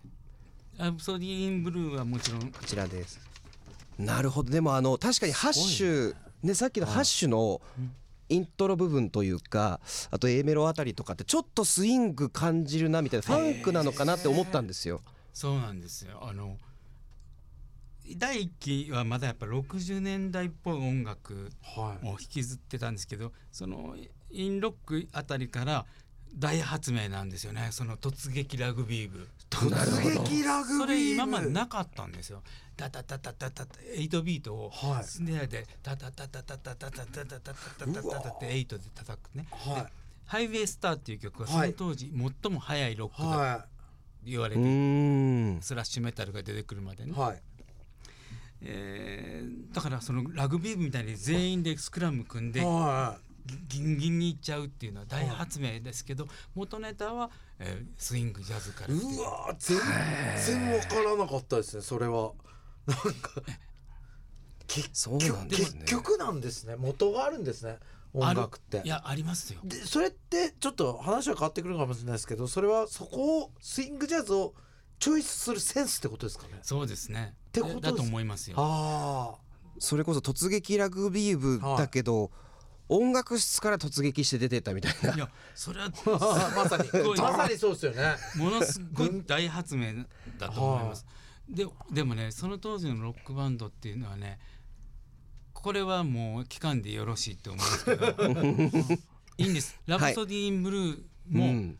[0.79, 2.53] アブソディー・イン・ブルーはもちろん。
[2.65, 3.21] ちらです。
[3.99, 4.51] なるほど。
[4.51, 6.55] でもあの確かにハッシュね。
[6.55, 7.61] さっきのハッシュの
[8.29, 15.01] イントロ部分というかあと A メロあたりとかってちょっとスイング感じるなみたいなファンクなのかなって思ったんですよ。
[15.33, 16.19] そうなんですよ。
[16.27, 16.57] あの
[18.17, 22.07] 第一期はまだやっぱ60年代っぽい音楽はい。
[22.07, 23.97] を引きずってたんですけどその
[24.31, 25.87] インロックあたりから
[26.35, 27.69] 大発明なんですよね。
[27.71, 29.29] その突撃ラグビー部。
[29.49, 30.79] 突撃ラグビー部。
[30.79, 32.43] それ今までなかったんですよ。
[32.77, 39.89] タタタタタタタ8ビートをはいスネアでタタタタタタタタタタタタタタタタって8で叩くねは
[40.27, 42.13] ハイウェイスターっていう曲はそはいの当時
[42.43, 43.65] 最も速いロッいクだと
[44.25, 47.43] 言われてスラッシュメタルが出てくるまでねいはい
[48.61, 53.19] えーだからそのラグビー部みたいに全員でスクラム組んでは
[53.69, 58.97] ギンギンにいっちゃうっていうのは大発明ですけど元ネタは、えースイングジャズからい。
[58.97, 62.33] うわー全然わからなかったですねそれは。
[62.87, 63.31] なんか
[64.67, 67.79] 結そう局なんですね結局なんですね元があるんですね
[68.13, 68.89] 音楽ってい。
[68.89, 69.61] やありますよ。
[69.65, 74.55] でそれってちょっと話は変わってくるかもしれないですけどそれはそこをスイングジャズを
[74.99, 76.59] チョイスするセンスってことですかね。
[76.63, 77.35] そうですね。
[77.53, 78.57] てことだと思いますよ。
[78.59, 79.35] あ
[79.79, 82.31] それこそ突撃ラグビー部だけど、
[82.89, 85.15] 音楽室から突撃して出てったみたいな。
[85.15, 85.91] いやそれは
[86.55, 86.89] まさに。
[87.19, 88.17] まさにそうですよね。
[88.37, 90.05] ものすごい大発明
[90.39, 91.07] だと思います。
[91.49, 94.39] ででもねその当時のロックバンドっていうのはね
[95.53, 98.97] これはもう期間でよろしいって思うんですけど。
[99.39, 101.79] いいんです「ラプソディー・イン・ブルー」も、うん。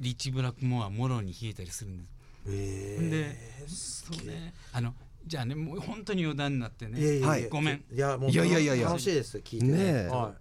[0.00, 2.14] リッチ・ブラックモアもろに弾いたりするんです。
[2.46, 3.08] え
[3.64, 4.94] でそうねあの
[5.26, 7.00] じゃあねもう本当に余談になってね。
[7.00, 7.48] いやいやはい。
[7.48, 7.84] ごめん。
[7.92, 8.88] いやもういやいやいやいや。
[8.88, 9.72] 楽しいです聞いてね。
[9.72, 10.06] ねえ。
[10.08, 10.34] は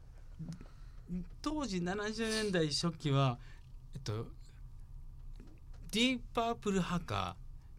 [1.41, 3.37] 当時70年代初期は
[3.93, 4.27] えっと
[5.91, 7.35] ディープパープル派か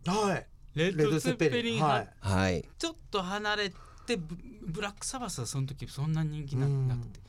[0.07, 0.47] いはい。
[0.75, 2.51] レッド・ツェッペリン派、はい。
[2.51, 2.69] はい。
[2.79, 3.71] ちょっと離れ
[4.07, 4.37] てブ
[4.67, 7.21] ブラック・サバスはその時そんな人気なくて、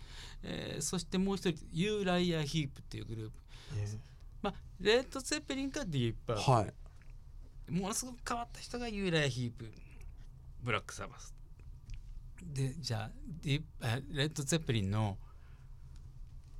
[0.43, 3.33] えーそしてもう一人ユーライア・ヒープっていうグループ、
[4.41, 6.35] まあ、レッド・ツェッペリンかディープパー。
[6.43, 6.73] プルはい
[7.69, 9.71] ものすごく変わった人がユーライア・ヒープ
[10.61, 11.33] ブラックサバス。
[12.43, 13.61] でじゃあデ
[14.11, 15.17] レッド・ツェッペリンの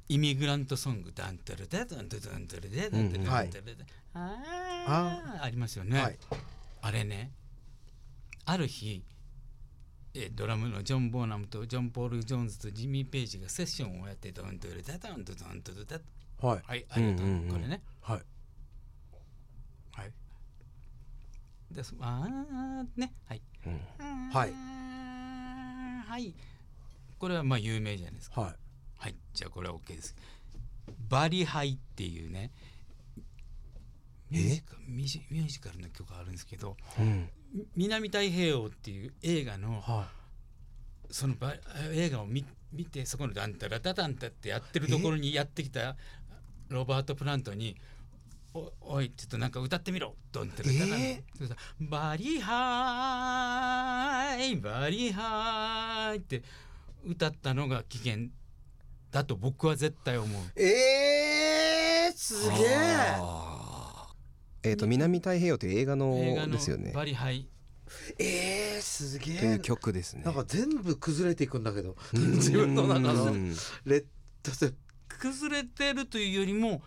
[0.08, 6.18] Immigrant Song「ダンタルダダンタルダンタルダダンタルダンタルダあーありますよね、はい。
[6.82, 7.32] あれね
[8.46, 9.04] ある日
[10.13, 16.00] えドラムのジョン・ボーナムとジョン・ポール・ジョーンズとジミー・ペイジがセッションをやってドントルダダントドントルダ
[16.39, 16.62] はい。
[16.65, 17.50] はいありがとう,、うんうんうん。
[17.52, 17.84] これね。
[18.02, 18.26] はいはい
[21.75, 23.13] でそあーね。
[23.25, 23.41] はい。
[24.31, 24.53] はい。
[26.07, 26.33] はい。
[27.19, 28.41] これはまあ有名じゃないですか。
[28.41, 28.55] はい。
[28.97, 29.15] はい。
[29.33, 30.15] じゃあこれは OK です。
[31.09, 32.51] バリハイっていうね
[34.29, 37.29] ミュージカミュージミュージカルの曲があるんですけどうん
[37.75, 40.09] 「南太平洋」っていう映画のは
[41.09, 41.55] そのバ
[41.91, 45.95] 映画を見見てそこの「ダンタラダダンタ」ってやってるところにやってきた
[46.69, 47.77] ロバート・プラントに
[48.56, 54.56] 「おおいちょっとなんか歌ってみろ」ドンタラダダンタえそしたらバリハイ。
[54.56, 56.41] バリハイ」って
[57.04, 58.30] 歌ったのが危険
[59.12, 60.41] だと僕は絶対思う。
[60.60, 63.18] いえー、すげえ。
[64.63, 66.94] えっと南太平洋という映画の映画のですよね。
[66.94, 67.50] バリハイ。
[68.18, 69.38] えー、すげえ。
[69.38, 70.24] という曲ですね。
[70.24, 71.98] なんか全部崩れていくんだけど。
[72.13, 73.34] 自分の中の。
[73.34, 74.06] うんレッ
[74.44, 74.72] ドセ
[75.08, 76.82] 崩れてるというよりも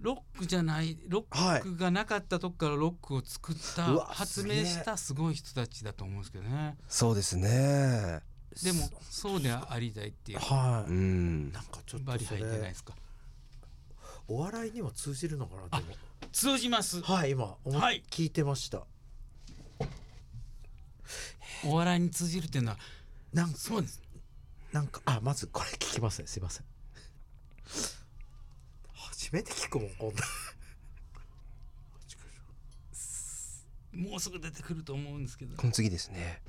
[0.00, 6.76] ロックじゃないロックがなかったとこからロックを作った、うわ発明したすごい人たちだと思うんですけどね。
[6.88, 8.20] そうですね。
[8.62, 10.38] でもそうでありたいっていう。
[10.38, 11.52] はい、うん。
[11.52, 12.94] なんかちょっバリハイとそれじゃないですか？
[14.28, 15.94] お笑いにも通じるのかなでも。
[16.32, 17.02] 通じます。
[17.02, 18.02] はい今思はい。
[18.10, 18.82] 聞いてました。
[21.64, 22.78] お笑いに通じるっていうのは
[23.32, 24.02] なんかそうです。
[24.72, 26.26] なんかあまずこれ聞きますね。
[26.26, 26.64] すいません。
[27.66, 28.03] 初
[29.34, 30.22] めて聞くもんこんな。
[34.10, 35.56] もうすぐ出てくると思うんですけど。
[35.56, 36.40] この次ですね。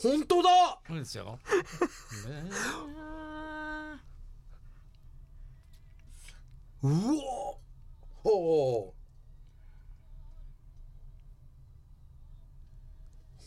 [0.00, 0.80] 本当だ！
[0.86, 1.40] そうですよ。
[2.28, 2.50] ね
[6.80, 7.58] うお
[8.22, 8.30] お
[8.86, 8.94] お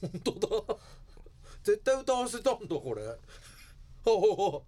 [0.02, 0.76] 本当だ
[1.64, 3.04] 絶対歌わせたんだこれ。
[4.04, 4.64] そ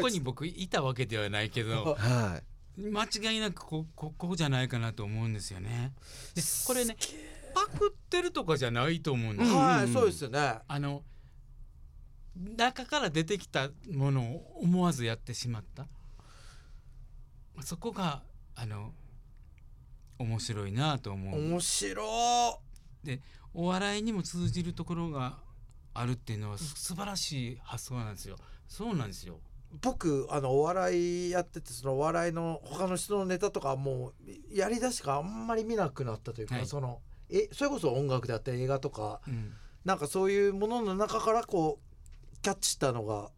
[0.00, 2.40] こに僕いたわけではないけどは
[2.76, 5.92] 間違いなくこここじゃないかなと思うんですよね。
[6.34, 6.96] でこれね
[7.54, 9.56] パクってるとかじゃないと思うんですよ。
[9.56, 10.58] はいそうですよね。
[10.66, 11.02] あの
[12.56, 15.86] 中から出てきたものを思わずやってしまった。
[17.62, 18.22] そこが
[18.54, 18.92] あの
[20.18, 21.40] 面白いなと思う。
[21.40, 22.60] 面白
[23.02, 23.20] で
[23.54, 25.38] お笑いにも通じるところが
[25.94, 28.36] あるっていうのはす素晴らしい発想なんですよ。
[28.68, 29.40] そうなんですよ。
[29.82, 36.66] 僕あのお笑いやっててそのお笑いの他の人のネタとかもうやりだしかあんまり見なくなったというか、はい。
[36.66, 39.52] そのえそれこそ音楽であったり映画とかうん。
[39.84, 43.30] なんかそういうものの中からこうキャッチしたのが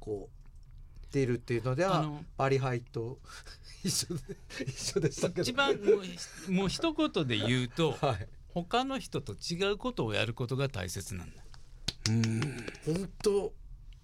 [0.00, 3.18] こう出るっていうのではバリハイと
[3.84, 4.20] 一緒で
[4.66, 5.42] 一緒でしたけど。
[5.42, 8.28] 一番もうひもう一言で言うと はい
[8.64, 11.42] 他の人と違うことをやることが大切なんだ。
[11.42, 11.44] い
[12.08, 12.40] うん。
[12.86, 13.52] 本当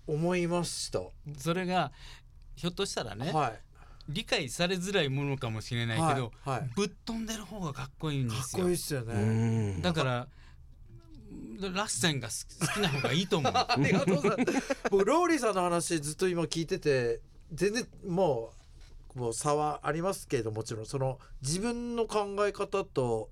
[0.07, 1.01] 思いました、
[1.39, 1.91] それが
[2.57, 3.61] ひょっとしたらね、はい。
[4.11, 6.71] 理解されづらいものかもしれないけど、はいはい。
[6.77, 9.81] ぶっ飛んでる方がかっこいいんでかっすよこいいっすようね、ん。
[9.81, 10.29] だから
[11.61, 13.53] ラッセンが好き好きな方がいいと思う。
[13.57, 14.77] ありがとうございます。
[14.91, 17.21] 僕ローリーさんの話ずっと今聞いてて
[17.55, 18.53] 全然も
[19.17, 23.31] うもう差はありますけれどもちろんその自分の考え方と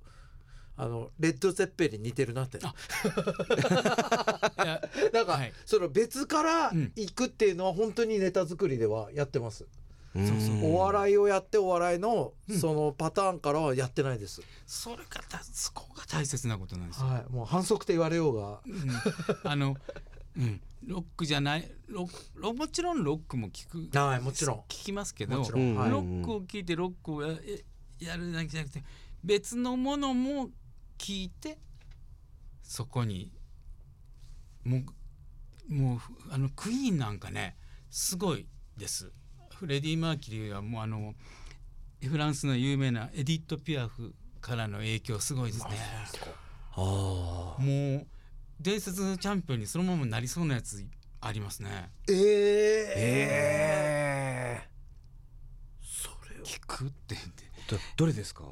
[0.82, 2.58] あのレッド・ゼッペリン似てるなって。
[2.62, 2.74] あ。
[4.64, 4.80] いや
[5.12, 5.52] なんか、はい。
[5.66, 6.92] その別からうん。
[6.96, 9.66] 行くっていうのは本当にネタ作りではやってます、
[10.14, 10.64] うん。
[10.64, 17.08] お笑いをやってお笑いのそのパターンからはやってないです、それがたそこが大切なことなんですよ。
[17.08, 17.30] はい。
[17.30, 18.62] もう反則って言われようが。
[18.66, 19.76] うん、あの、
[20.38, 23.98] うん、ロックじゃないロッロもちろんロックも聞く。
[23.98, 24.56] はいもちろん。
[24.60, 25.90] 聞きますけどもちろん、うんはい。
[25.90, 27.36] ロックを聞いてロックをや
[27.98, 28.82] やるだけじゃなくて
[29.22, 30.48] 別のものも
[31.00, 31.56] 聞いて
[32.62, 33.32] そこに
[34.64, 34.82] も
[35.70, 35.98] うもう
[36.30, 37.56] あのクイーンなんかね
[37.90, 39.10] すごいです。
[39.56, 41.14] フレディ・マーキュリーはもうあの
[42.06, 45.70] フランスの有名なエディット・ピアフからの影響すごいですね。
[46.72, 48.06] ああもう
[48.60, 50.84] 伝説のチャンピオンにそのままなりそうなやつ
[51.22, 51.90] ありますね。
[52.08, 52.12] え
[52.94, 54.68] ええ
[55.82, 57.44] それを聞くって言って。
[57.96, 58.44] どれですか？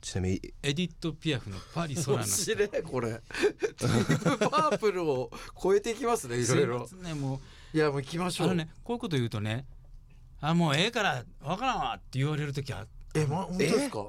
[0.00, 3.10] ちなみにエディット・ピアフの「パリ空の面白いこれ。
[3.10, 5.30] ディープパープルを
[5.62, 6.88] 超えていきますねいろいろ。
[7.02, 7.40] ねも
[7.74, 8.46] いやもう行きましょう。
[8.48, 9.66] うあのねこういうこと言うとね
[10.40, 14.08] 「あもうええからわからんわ」って言われる時は、えま本当ですか？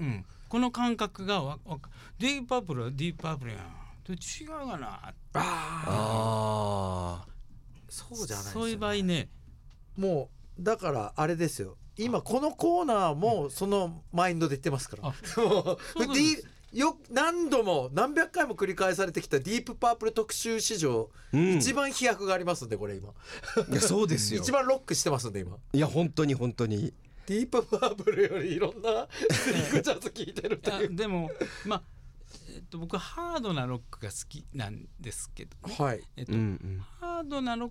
[0.00, 1.78] うん、この感覚がわわ
[2.18, 3.82] ディープパープルはディープパープルやん。
[4.04, 7.26] と違うかなあああ
[7.88, 9.28] そうじゃないですよそういう場合ね。
[9.96, 15.12] もうだからあれですよ今このコーナーもそのマインドで言ってますから。
[16.72, 21.58] よ何度も何百回も繰り返されてきたディープパープル特集史上、うん。
[21.58, 23.10] 一番飛躍がありますんでこれ今。
[23.70, 24.40] いやそうですよ。
[24.40, 25.58] 一番ロックしてますんで今。
[25.74, 26.94] いや本当に本当に。
[27.26, 30.92] ディープパープルよりいろんなスニークジャズ聴いてるっていう。
[30.92, 31.30] あでも
[31.66, 31.82] まあ、
[32.54, 36.02] えっと、僕はハードなロックが好きなんですけど、ねはい。
[36.16, 36.78] えっとうんうん。
[37.00, 37.70] ハードなロッ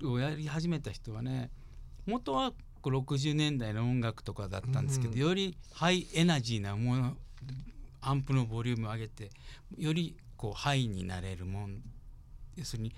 [0.00, 1.50] クをやり始めた人はね
[2.04, 2.52] 元は
[2.86, 7.16] こう60年代の音楽とかだったんですけど、うんよりハイエナジーなもの
[8.00, 9.30] アンプのボリュームを上げて
[9.76, 11.82] よりこうハイになれるもん。
[12.54, 12.94] 要するに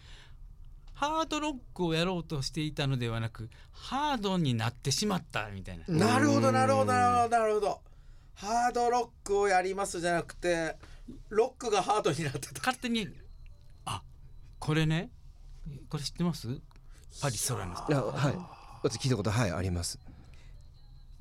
[0.92, 5.84] ハードロックをやろうとしていたのではなくハードになってしまったみたいな。
[5.88, 7.80] なるほどなるほどなるほどなるほど。
[8.34, 10.76] ハードロックをやりますじゃなくて
[11.30, 12.58] ロックがハードになってた。
[12.58, 13.08] 勝手に
[13.86, 14.02] あ
[14.58, 15.08] これね
[15.88, 16.60] これ知ってます？
[17.22, 19.98] パリ・ソラのあはい私聞いたことはいあります。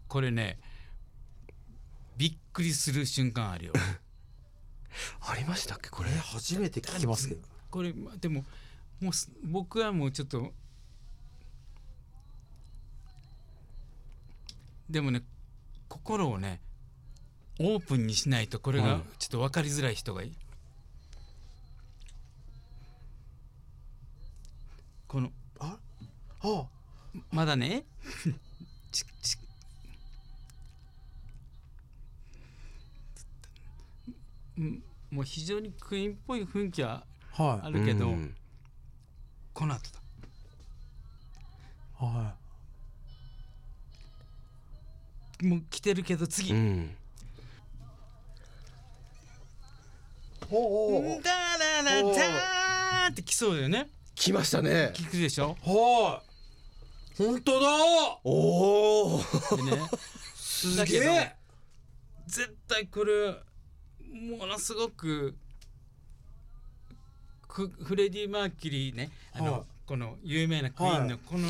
[0.08, 0.58] これね
[2.18, 3.74] びっくりする瞬間あるよ。
[5.22, 6.12] ありましたっけこれ？
[6.12, 7.42] え初めて聞きますけど。
[7.70, 8.46] これまでも
[9.02, 10.54] もうす僕はもうちょっと
[14.90, 15.22] でもね
[15.90, 16.62] 心をね
[17.60, 19.04] オープンにしないとこれがうん。
[19.20, 20.36] ちょっと分かりづらい人がいる、
[25.08, 25.78] このあ
[26.42, 26.66] あ
[27.32, 27.84] まだね。
[28.92, 29.38] ちち。
[34.58, 38.36] うんもう非常にクイーンっぽい雰囲気ははあるけど、うん。
[39.54, 40.00] この後だ。
[42.02, 42.04] い。
[42.04, 42.36] は
[45.44, 46.96] もう来てるけど次、うん。
[46.96, 46.96] い
[50.50, 53.88] おおおダララーって来そうだよね。
[54.16, 54.92] 来ましたね。
[54.96, 55.56] 聞くでしょ？
[55.64, 56.27] はい
[57.18, 57.68] 本当だ。
[58.24, 59.22] おお
[59.58, 59.90] でね。
[60.36, 61.36] すげえ。
[62.28, 63.32] 絶対これ
[64.38, 65.36] ものすごく
[67.48, 69.10] フフレディ・マーキュリーね。
[69.34, 69.62] あの、はい。
[69.88, 71.48] この有名なクイーンのこの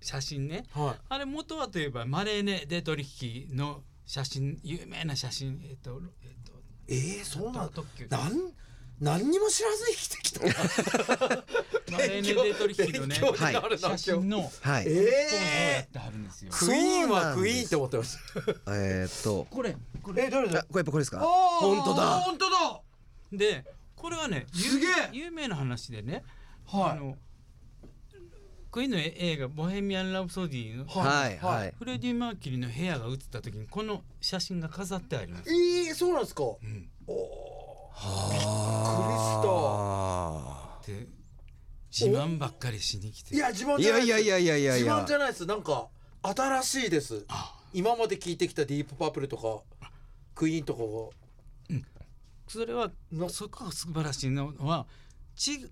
[0.00, 1.02] 写真ね、はい。
[1.08, 6.52] あれ元はといえばマレーネ・デトリヒの写真有名な写真えっ、とえっ、と
[6.88, 8.06] えー、そうなん特急。
[8.08, 8.52] なん
[9.00, 10.40] 何にも知らず生きてきた。
[11.92, 14.84] マレーネ・デトリヒのね勉強になるな写真のはい。
[14.88, 16.50] えポー。
[16.50, 18.18] クイーンはクイーンって思ってます。
[18.68, 19.46] えーっと。
[19.50, 21.20] これこえ誰あこれやっぱこれですか？
[21.20, 22.06] 本本当だ。
[22.20, 22.80] 本当だ。
[23.32, 24.90] でこれはね有すげえ。
[25.12, 26.24] 有名な話でね、
[26.66, 26.90] はい。
[26.92, 27.16] あの
[28.70, 31.74] クイーンの映画「ボヘミアン・ラプソディ」のはいはい。
[31.78, 35.50] フレディ・マーキュリーの部屋が映った時にこの写真が飾ってあります。
[35.50, 37.14] えー、そうなんですか、うん、お
[37.98, 38.00] お
[40.80, 41.06] あで
[41.90, 43.34] 自慢ばっかりしに来て。
[43.34, 44.18] いや自慢じゃないです。
[44.18, 44.76] やいやいやいやいや。
[44.76, 45.46] い自慢やじゃないです。
[45.46, 45.88] なんか
[46.22, 47.24] 新しいです。
[47.28, 47.54] あ。
[47.72, 49.62] 今まで聞いてきたディープパープルとか
[50.34, 50.86] クイーンとかが。
[52.48, 54.86] それはのそこが素晴らしいのは
[55.34, 55.68] ち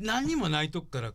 [0.00, 1.12] 何にもないとこから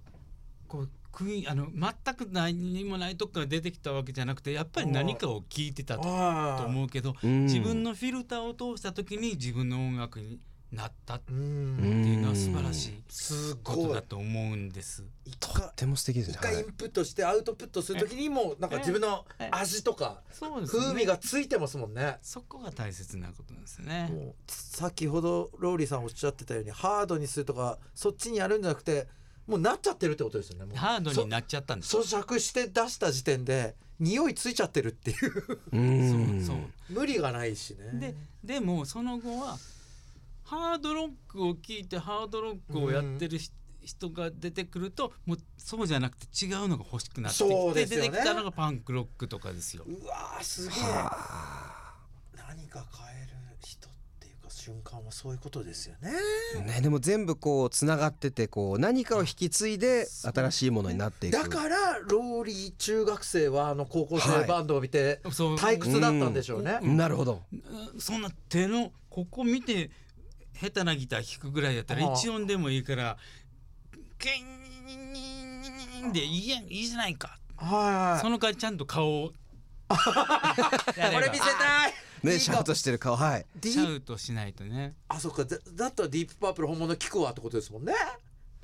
[0.67, 0.89] こう
[1.19, 7.43] クイーンあの全く何にもないとこから出てきたわけじゃなくてやっぱり何かを聞いてたと思うけどうん。
[7.43, 10.39] 自分のフィルターを通した時に自分の音楽に
[10.71, 15.03] なったっていうのは素晴らしいすことごいだと思うんです。
[15.25, 20.83] 一と回っても素敵ですね一回インプットしてアウトプットするときにもなんか自分の味とかそうですね。
[20.83, 22.17] 風味がついてますもんね。
[22.21, 24.09] そこが大切なことなんですね。
[24.13, 29.07] もう先ほどローリーさんおっしゃってたようにハードにするとかそっちにやるんじゃなくて
[29.49, 30.65] もうなっちゃってるってことですよね。
[30.65, 30.77] もう。
[30.77, 35.59] ハードになっちゃったんですそ咀嚼して出した時点で匂いついちゃってるっていう。
[35.73, 36.45] うん。
[36.45, 36.57] そう
[36.89, 38.15] 無理がないしね。
[38.43, 39.57] ででもその後は
[40.43, 47.85] ハードロックを聞いてハードロックをやってるし、人が出てくるともうそうじゃなくて違うのが欲しくなってきて、ね。
[47.85, 49.83] 出てきたのがパンクロックとかですよ。
[49.87, 50.77] うわーすげえ。
[52.47, 53.38] 何か変える
[54.59, 56.11] 瞬間はそういうことですよね。
[56.65, 61.33] ね、でも全部こうつながっててこう何かを引き継いで新しいものになっていく。
[61.33, 67.41] だからローリー中学生はあの高校生バンドを見て退屈だったんでしょうね、なるほど。
[67.51, 67.55] う
[67.97, 69.89] んそんな手のここ見て
[70.53, 73.17] 下手なギター弾くぐらいやったら一音でもいいから
[74.19, 79.95] 「ケン」でいいやんいいじゃないか、はいその代わりちゃんと顔をこ
[81.19, 81.93] れ見せたい
[82.23, 83.45] ねシャウトしてる顔はい。
[83.55, 84.95] ディーシャウトしないとね。
[85.07, 85.45] あそっか。
[85.45, 87.93] だだったらディープパープル本物聞くわってことですもんね。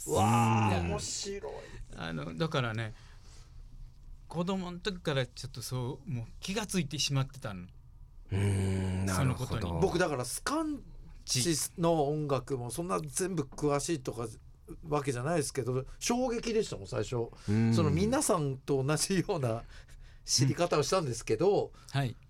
[0.08, 1.54] うわあうん面白い。
[1.98, 2.94] あのだからね
[4.28, 7.66] 子供の時からちょっとそうもう気がついてしまってたの。
[8.32, 9.50] うんなるほど。
[9.50, 9.82] そのことに。
[9.82, 10.80] 僕だからスカン
[11.26, 14.28] チの音楽もそんな全部詳しいとか
[14.90, 17.30] わけじゃないですけど衝撃でしたもん最初。
[17.50, 17.74] うん。
[17.74, 19.64] その皆さんと同じような
[20.26, 22.10] 知り方をしたんですけど、はい。
[22.10, 22.25] え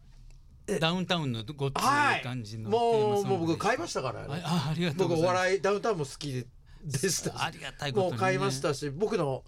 [0.79, 5.43] ダウンタウンのごっつはいい感じのもうもう僕買いまましたから、ああありがとう僕おございます。
[5.43, 6.45] 笑いダウンタウンも好き
[6.83, 9.43] でしたしありがたいことに、ね、もう買いましたし僕の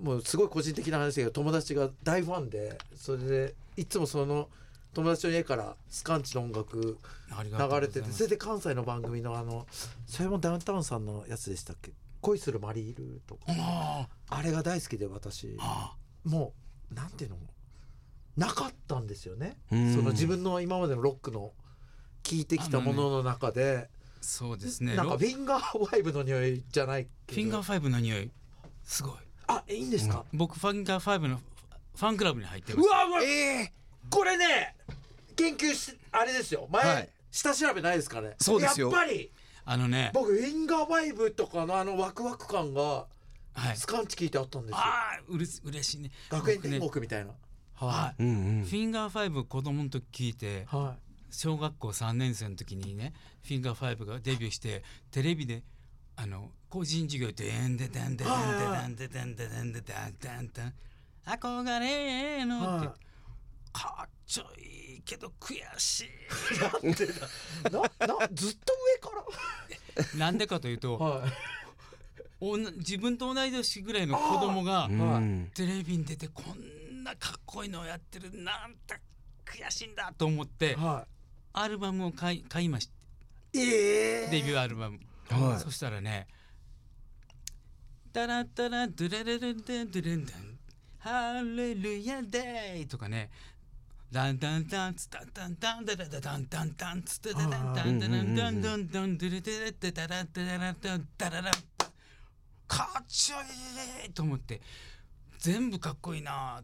[0.00, 4.48] もうすごい個人的な話だけど友達が大ファンでそれでいつもその
[4.94, 6.98] 友達の家からスカンチの音楽
[7.30, 9.66] 流れててそれで関西の番組のあの
[10.06, 11.92] それもダウンタウンさんのやつでしたっけ？
[12.20, 13.40] 恋するマリールーとか。
[13.48, 15.56] ああれが大好きで私。
[15.60, 16.52] あも
[16.90, 17.36] うなんていうの？
[18.36, 19.58] なかったんですよね。
[19.70, 20.04] そうん。
[20.04, 21.52] の自分の今までのロックの
[22.22, 24.94] 聞いてきたものの中で、そうですね。
[24.94, 27.40] なんかロフィンガーファイブの匂いじゃないけど。
[27.40, 28.30] フィンガーファイブの匂い
[28.84, 29.12] すごい。
[29.48, 31.40] あいいんですか、僕フィンガーファイブの
[31.96, 32.88] ファンクラブに入ってうます。
[32.88, 33.72] わうわええ
[34.08, 34.76] これね
[35.36, 36.68] 研究しあれですよ。
[36.70, 37.08] 前、はい。
[37.30, 38.34] 下調べないですかね？
[38.38, 38.90] そうですよ。
[38.90, 39.30] やっぱり。
[39.64, 40.10] あのね。
[40.14, 43.06] 僕フィンガーファイブとかのあのワクワク感が
[43.54, 43.76] はい。
[43.76, 46.10] スカンチ聞いてあったんですよ、ああうれし嬉しいね。
[46.30, 47.32] 学園天国みたいな
[47.74, 48.22] ははい。
[48.22, 48.64] うんうん。
[48.64, 50.96] フィンガーファイブ子供の時聞いてい、は
[51.32, 55.62] 小学校3年生の時にねフィンガーファイブがデビューしてテレビで
[56.14, 58.30] あの個人授業で「でんででんでで
[58.86, 60.74] んででんででんででんででんでんでん
[61.26, 62.94] 憧れの」っては
[63.72, 66.08] かっちょいいけど悔しい、
[66.60, 69.24] なんでだななずっと上か
[70.14, 71.32] いなんでかというとらはい
[72.40, 79.00] おん自分と同い年ぐらいの子供がうんテレビに出てこんなかっこいいのをやってるなんて
[79.44, 81.06] 悔しいんだと思っては
[81.52, 82.92] アルバムを買い買いました
[83.58, 84.98] いええデビューアルバム、
[85.28, 85.60] はい。
[85.60, 86.26] そしたらね
[88.12, 90.58] 「タラッタラドゥレレレンデンドゥレンデン
[90.98, 93.30] ハレルヤデイ」とかね
[94.12, 101.50] 「ダンダンダンツタンタンタンダダダダンダンダンツタダダンダンダダンダンダンダンドゥレデレデダラダラダダンダララ
[102.68, 103.36] かっちょ
[104.04, 104.60] いいと思って
[105.38, 106.62] 全部かっこいいな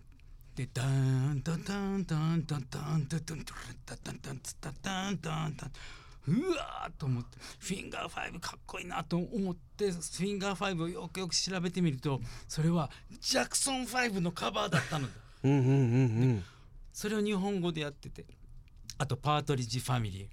[0.58, 5.70] でダーンダダンダンダンダンダダンダダンダンダダンダンダン
[6.26, 12.90] うわーと思ってフィンガー5かっこいいなと思ってフィンガー5をよくよく調べてみるとそれは
[13.20, 16.44] ジャクソン5のカバーだったのだんんんん
[16.92, 18.26] それを日本語でやってて
[18.98, 20.26] あとパートリッジファミリー、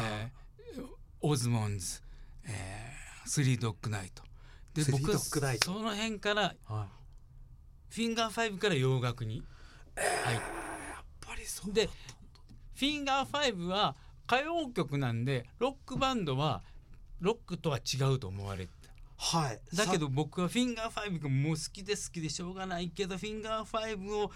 [0.00, 0.86] えー、
[1.20, 2.00] オズモンズ、
[3.28, 4.22] 3、ドッグナイト
[4.72, 6.54] で僕はその辺から、
[7.90, 9.42] フィンガー5から洋楽に？
[9.96, 10.40] 入っや
[11.00, 13.94] っぱりそうでフィンガー5は
[14.26, 16.62] 歌謡曲なんでロックバンドは
[17.20, 18.70] ロックとは違うと思われて。
[18.82, 18.84] た
[19.16, 19.60] はい。
[19.74, 24.30] だけど僕はフィンガー5がもう好きで好きでしょうがないけどフィンガー5を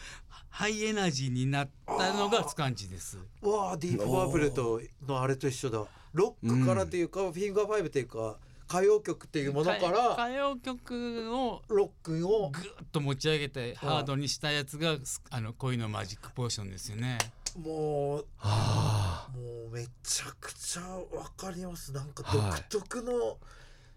[0.49, 3.19] ハイエナジーになったのがスカンチです。
[3.43, 5.85] わあディープパープルとのあれと一緒だ。
[6.13, 8.39] ロックからというか、フィンガーファイブというか
[8.69, 12.63] 歌謡曲っていうものか歌ら歌謡曲をロックをぐっ
[12.93, 14.97] と持ち上げてハードにしたやつが
[15.31, 17.19] あの恋のマジックポーションですよね。
[17.59, 19.29] もうあ。
[19.35, 21.93] もうめちゃくちゃわかります。
[21.93, 23.39] なんかはい独特の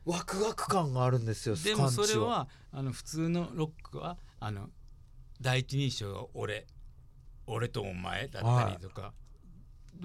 [0.05, 4.69] ワクワク感があるんですよ、でもそれははあの普通のロックはあの
[5.39, 6.65] 第一人称が俺。
[7.47, 9.07] 俺とお前だったりとか、で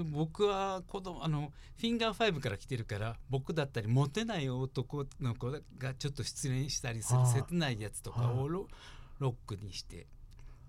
[0.05, 8.67] 僕は子供あのフィンガー5から来てるから僕だったりモテない男の子がちょっと失恋したりするはい切ないやつとかをロ
[9.19, 10.07] ロックにして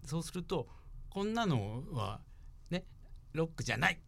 [0.05, 0.67] そうすると
[1.09, 2.19] こんなのは
[2.69, 2.85] ね
[3.33, 3.99] ロックじゃない。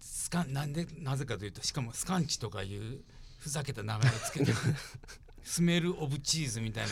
[0.00, 3.02] スカンなんでなぜかというとしかもスカンチとかいう
[3.38, 4.52] ふざけた名前をつけて
[5.44, 6.90] スメル・オブ・チーズみたいな。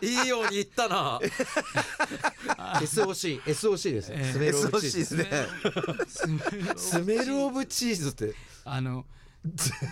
[0.00, 1.20] いいように言ったな。
[2.80, 5.24] SOC SOC ですね、えースメルオブチーズで
[6.06, 6.36] すね。
[6.76, 8.34] スメルオブチーズって？
[8.64, 9.04] あの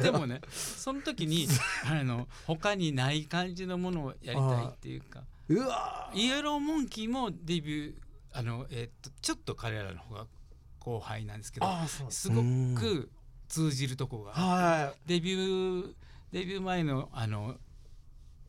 [0.01, 1.47] でもねその時に
[1.85, 5.25] あの他にない感じのものをやりたいっていうか。
[5.49, 7.95] うわイエローモンキーもデビュー
[8.33, 10.27] あの、えっとちょっと彼らの方が
[10.79, 11.67] 後輩なんですけど
[12.09, 12.31] す。
[12.31, 12.43] ご
[12.79, 13.11] く
[13.49, 15.95] 通じるとこがはデビュー
[16.33, 17.57] デビュー前のあの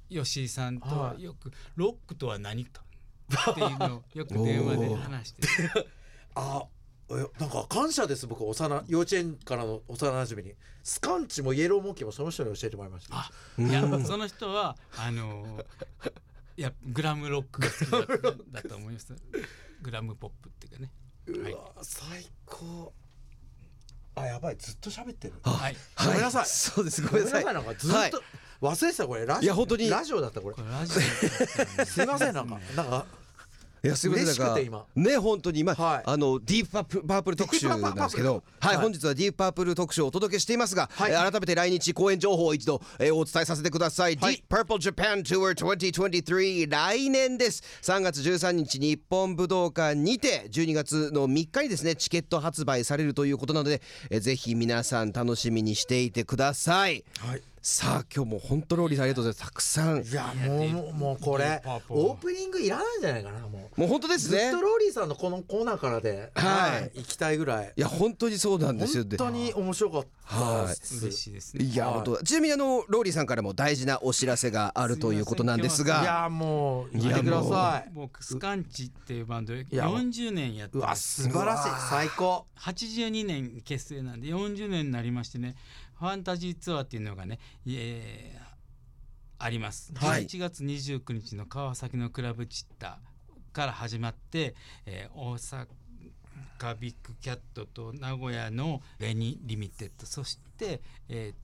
[0.10, 1.24] 吉井さんとはい。
[1.24, 2.84] よくロックとは何か
[3.52, 5.46] っていうのをよく電話で話してい
[6.36, 6.66] あ
[7.10, 10.56] えなんか感謝です僕幼幼稚園からの幼馴染に。
[10.84, 13.18] スカンチもイエローモンキーもその人に教えてもらいました。
[13.18, 15.64] あいやその人はあの
[16.58, 18.24] いやグラムロックが好き
[18.54, 19.14] だだと思います。
[19.82, 20.92] グラムポップっていうかね。
[21.28, 22.94] うわ、最高
[24.16, 25.34] あやばいずっと喋ってる。
[25.44, 25.76] はい。
[26.06, 26.46] ごめんなさい。
[26.46, 27.02] そうです。
[27.02, 28.12] ごごめんなめんなさいなんかずっと、はい。
[28.62, 29.26] 忘れてたこれ。
[29.26, 29.90] ラジオいや本当に。
[29.90, 30.56] ラジオだったこれ。
[30.58, 31.00] ラジ
[31.82, 33.06] オ すいませんなんかなんか
[33.86, 34.86] いやすみませんなんか今。
[34.96, 35.60] ね本当に。
[35.60, 36.04] 今、はい。
[36.06, 38.42] あのディープパープルパープル特集なんですけど。
[38.62, 38.82] はい、はい。
[38.82, 41.12] 本日はディープパープル特集をお届けしていますが、はい。
[41.12, 44.36] えー改めて来日公演情報を一度、えーお伝えさせてください、はい。
[44.36, 47.62] Deep Purple Japan Tour 2023来年です。
[47.82, 57.04] 3月13日日本武道館にて12月の3日にですねチケット発売されるということなので、えーぜひ皆さん楽しみにしていてください。
[57.20, 59.52] はいさあ今日も本当ローリーさんありがとうございます。
[59.52, 60.04] たくさん。
[60.04, 63.80] いやもうもうもうこれオープニングいらないんじゃないかなもう。
[63.80, 64.50] もう本当ですね。
[64.52, 67.00] ずっとローリーさんのこのコーナーからで、はい。
[67.00, 67.72] 行きたいぐらい。
[67.74, 69.06] いや本当にそうなんですよ。
[69.06, 70.68] 本当に面白かった。
[70.68, 71.64] です、嬉しいですね。
[71.64, 71.94] いや、はい。
[71.96, 77.92] 本当ちなみにあのローリーさんからも大事なお知らせがあるということなんですいがやもういや見てください。
[77.94, 81.70] 僕スカンチっていうバンドでや40年やってうわます素晴らしい。
[81.90, 82.46] 最高。
[82.60, 85.56] 82年結成なんで40年になりましてね
[86.00, 88.54] ファンタジーツアーっていうのがね、えー
[89.40, 90.26] あります、はい。
[90.26, 93.00] 11月29日の川崎のクラブチッタ
[93.52, 95.68] から始まって、えー大阪
[96.80, 100.06] BIGCAT と名古屋の ReNY limited。
[100.06, 101.36] そして、えーっ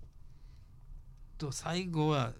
[1.37, 2.31] と最後は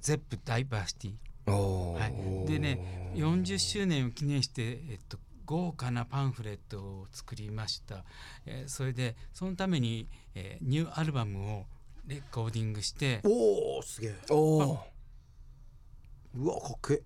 [0.00, 1.12] Zepp DiverCity。
[1.52, 8.04] はい、でね40周年を記念して、えっと、豪華なパンフレットを作りました、
[8.44, 11.64] えーそれでそのために、えーニューアルバムを
[12.06, 14.14] レコーディングしておおすげえ。
[14.30, 14.78] おー。
[16.34, 17.02] うわかっけえ。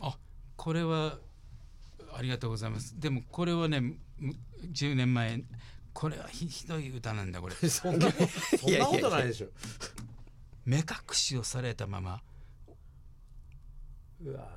[0.00, 0.16] あ
[0.56, 1.18] これは
[2.16, 2.98] ありがとうございます。
[2.98, 3.96] でもこれはねむ
[4.72, 5.42] 10年前
[5.92, 7.54] これはひひどい歌なんだこれ。
[7.68, 9.48] そんなそんなことないでしょ。
[10.64, 12.22] 目隠しをされたまま。
[14.22, 14.48] うわ。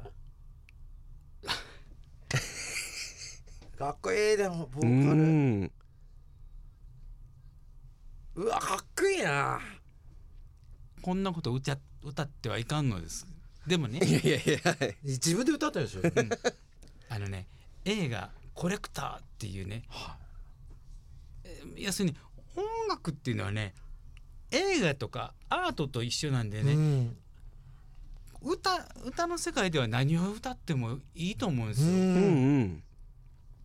[3.78, 5.22] かっこいいでもボうーカル。
[5.24, 5.72] ん
[8.42, 9.60] うわかっこいいな。
[11.02, 13.28] こんなこと歌歌ってはいかんのです。
[13.68, 14.00] でもね。
[14.04, 14.98] いやいやいやはい。
[15.04, 16.02] 自分で歌ってるでしょ
[17.10, 17.46] あのね
[17.86, 19.84] 映画「コレクター」っていうね、
[21.44, 22.16] えー要するに
[22.56, 23.74] 音楽っていうのはね
[24.50, 27.18] 映画とかアートと一緒なんでね、うん。
[28.42, 31.88] 歌歌の世界では何を歌ってもいいと思うんですよ。
[31.90, 32.84] うんうん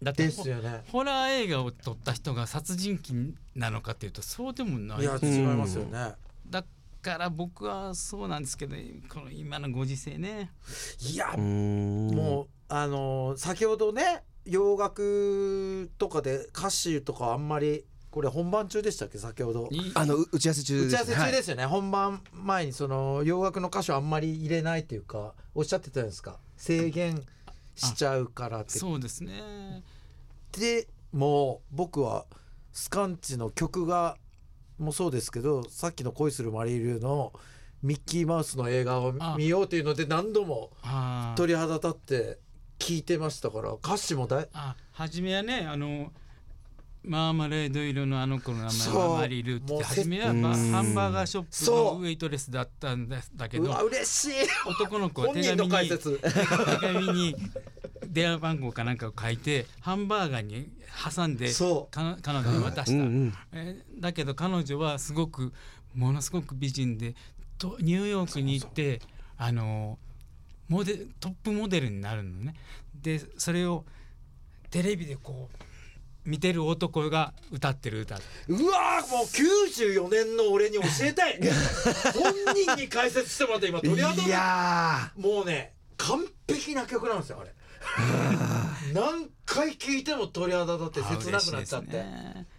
[0.02, 0.82] だってですよね。
[0.92, 5.00] ホラー映画を撮った人が殺人鬼なのかっていうとそうでもない。
[5.00, 6.14] いや違いますよね。
[6.48, 6.64] だ
[7.02, 8.76] から僕はそうなんですけど
[9.08, 10.50] この今のご時世ね。
[11.00, 12.10] いやうん。
[12.14, 19.18] もうあのー先ほどね洋楽とかで歌詞とかあんまりこれ本番中でしたっけ？
[19.18, 19.68] 先ほど。
[19.70, 26.38] いいあのう打ち合わせ中打ち合わせ中すですよね、本番前にその洋楽の歌詞をあんまり入れないっていうかおっしゃってたんですか。
[26.56, 27.22] 制限
[27.76, 28.78] しちゃうからって。
[28.78, 29.82] そうですね。
[30.52, 32.26] でもう僕は
[32.72, 34.16] スカンチの曲が
[34.78, 37.32] もそうですけどさっきの「恋するマリー・リュウ」の
[37.82, 40.72] ミッキーマウスの映画をあ見ようっていうので何度も
[41.36, 42.38] 鳥肌立って
[42.78, 46.12] 聞いてましたから歌詞もだいあ初めはねあの
[47.06, 54.32] マーマレード色のあの子の名前はマリルって初めはまあハンバーガーショップのウェイトレスだったんだだけどうわ嬉しい
[54.68, 55.98] 男の子は手紙に手
[56.80, 57.36] 紙に
[58.08, 60.68] 電話番号かなんかを書いてハンバーガーに
[61.14, 65.52] 挟んでそう彼女に渡した、うんうんえーだけど彼女はすごく
[65.94, 67.14] ものすごく美人で
[67.56, 69.00] とニューヨークに行って
[69.38, 69.98] あの
[70.68, 72.54] モデトップモデルになるのね
[72.94, 73.84] でそれを
[74.70, 75.56] テレビでこう
[76.26, 78.16] 見てる男が歌ってる歌。
[78.16, 81.38] うわーもう94年の俺に教えたい。
[82.14, 87.54] 本人に解説してもらって今鳥肌い立やもうね完璧な曲なんですよあれ。
[88.92, 92.04] 何回聴いても鳥肌立って切なくなっちゃって、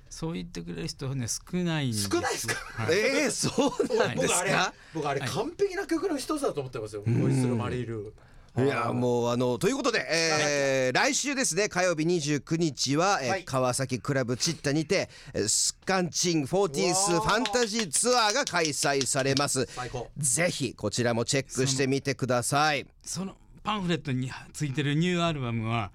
[0.09, 2.55] そう言ってくれる人ね少ないんです少ないですか？
[2.83, 2.97] はい。
[2.97, 8.13] えー、そうなんです僕あれか僕あれはい完璧な曲の一つだと思ってますよ、ホイッスルマリール
[8.57, 13.43] いやもうあのということで、えー来週ですね火曜日29日は、えーはい。
[13.45, 17.35] 川崎クラブチッタにてえースカンチン 40th フうわー。
[17.35, 19.65] ァンタジーツアーが開催されます。
[19.67, 20.09] 最高。
[20.17, 22.87] ぜひこちらもチェックしてみてください。
[23.03, 25.91] そのパンフレットについてるニューアルバムは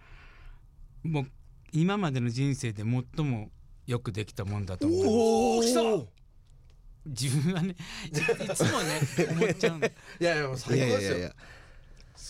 [1.02, 1.26] もう
[1.72, 2.82] 今までの人生で
[3.16, 3.50] 最も
[3.86, 5.80] よくできたもんだと思うおお来た！
[7.06, 8.08] 自分はねい
[8.44, 9.00] いつもね
[9.32, 11.10] 思っちゃうんだ いやいやもう最い高ですよ。
[11.10, 11.34] やいやいや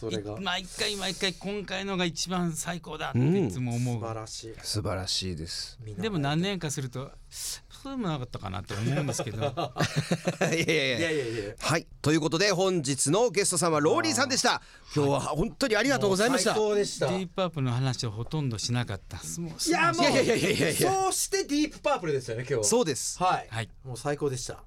[0.03, 0.37] それが。
[0.41, 4.55] 毎回毎回今回のが一番最高だっていつも思素晴う、らしい。
[4.63, 5.79] 素晴らしいです。
[5.99, 6.11] で。
[6.11, 9.39] も何年かするとそうでもなかったかなって思うんですけど。
[10.41, 11.55] いやいやいいややいやいや。
[11.59, 11.87] はい。
[12.01, 14.61] ということで本日のゲストさんはローリーさんでした。
[14.95, 16.51] 今日は本当にありがとうございました。
[16.55, 17.07] 最高でした。
[17.07, 19.19] ディープパープルの話をほとんどしなかった。
[19.19, 20.93] いやもういやいやいやいやいや。
[20.93, 22.65] そうしてディープパープルですよね今日。
[22.69, 23.19] そうです。
[23.23, 23.71] はい、はい。
[23.85, 24.63] もう最高でした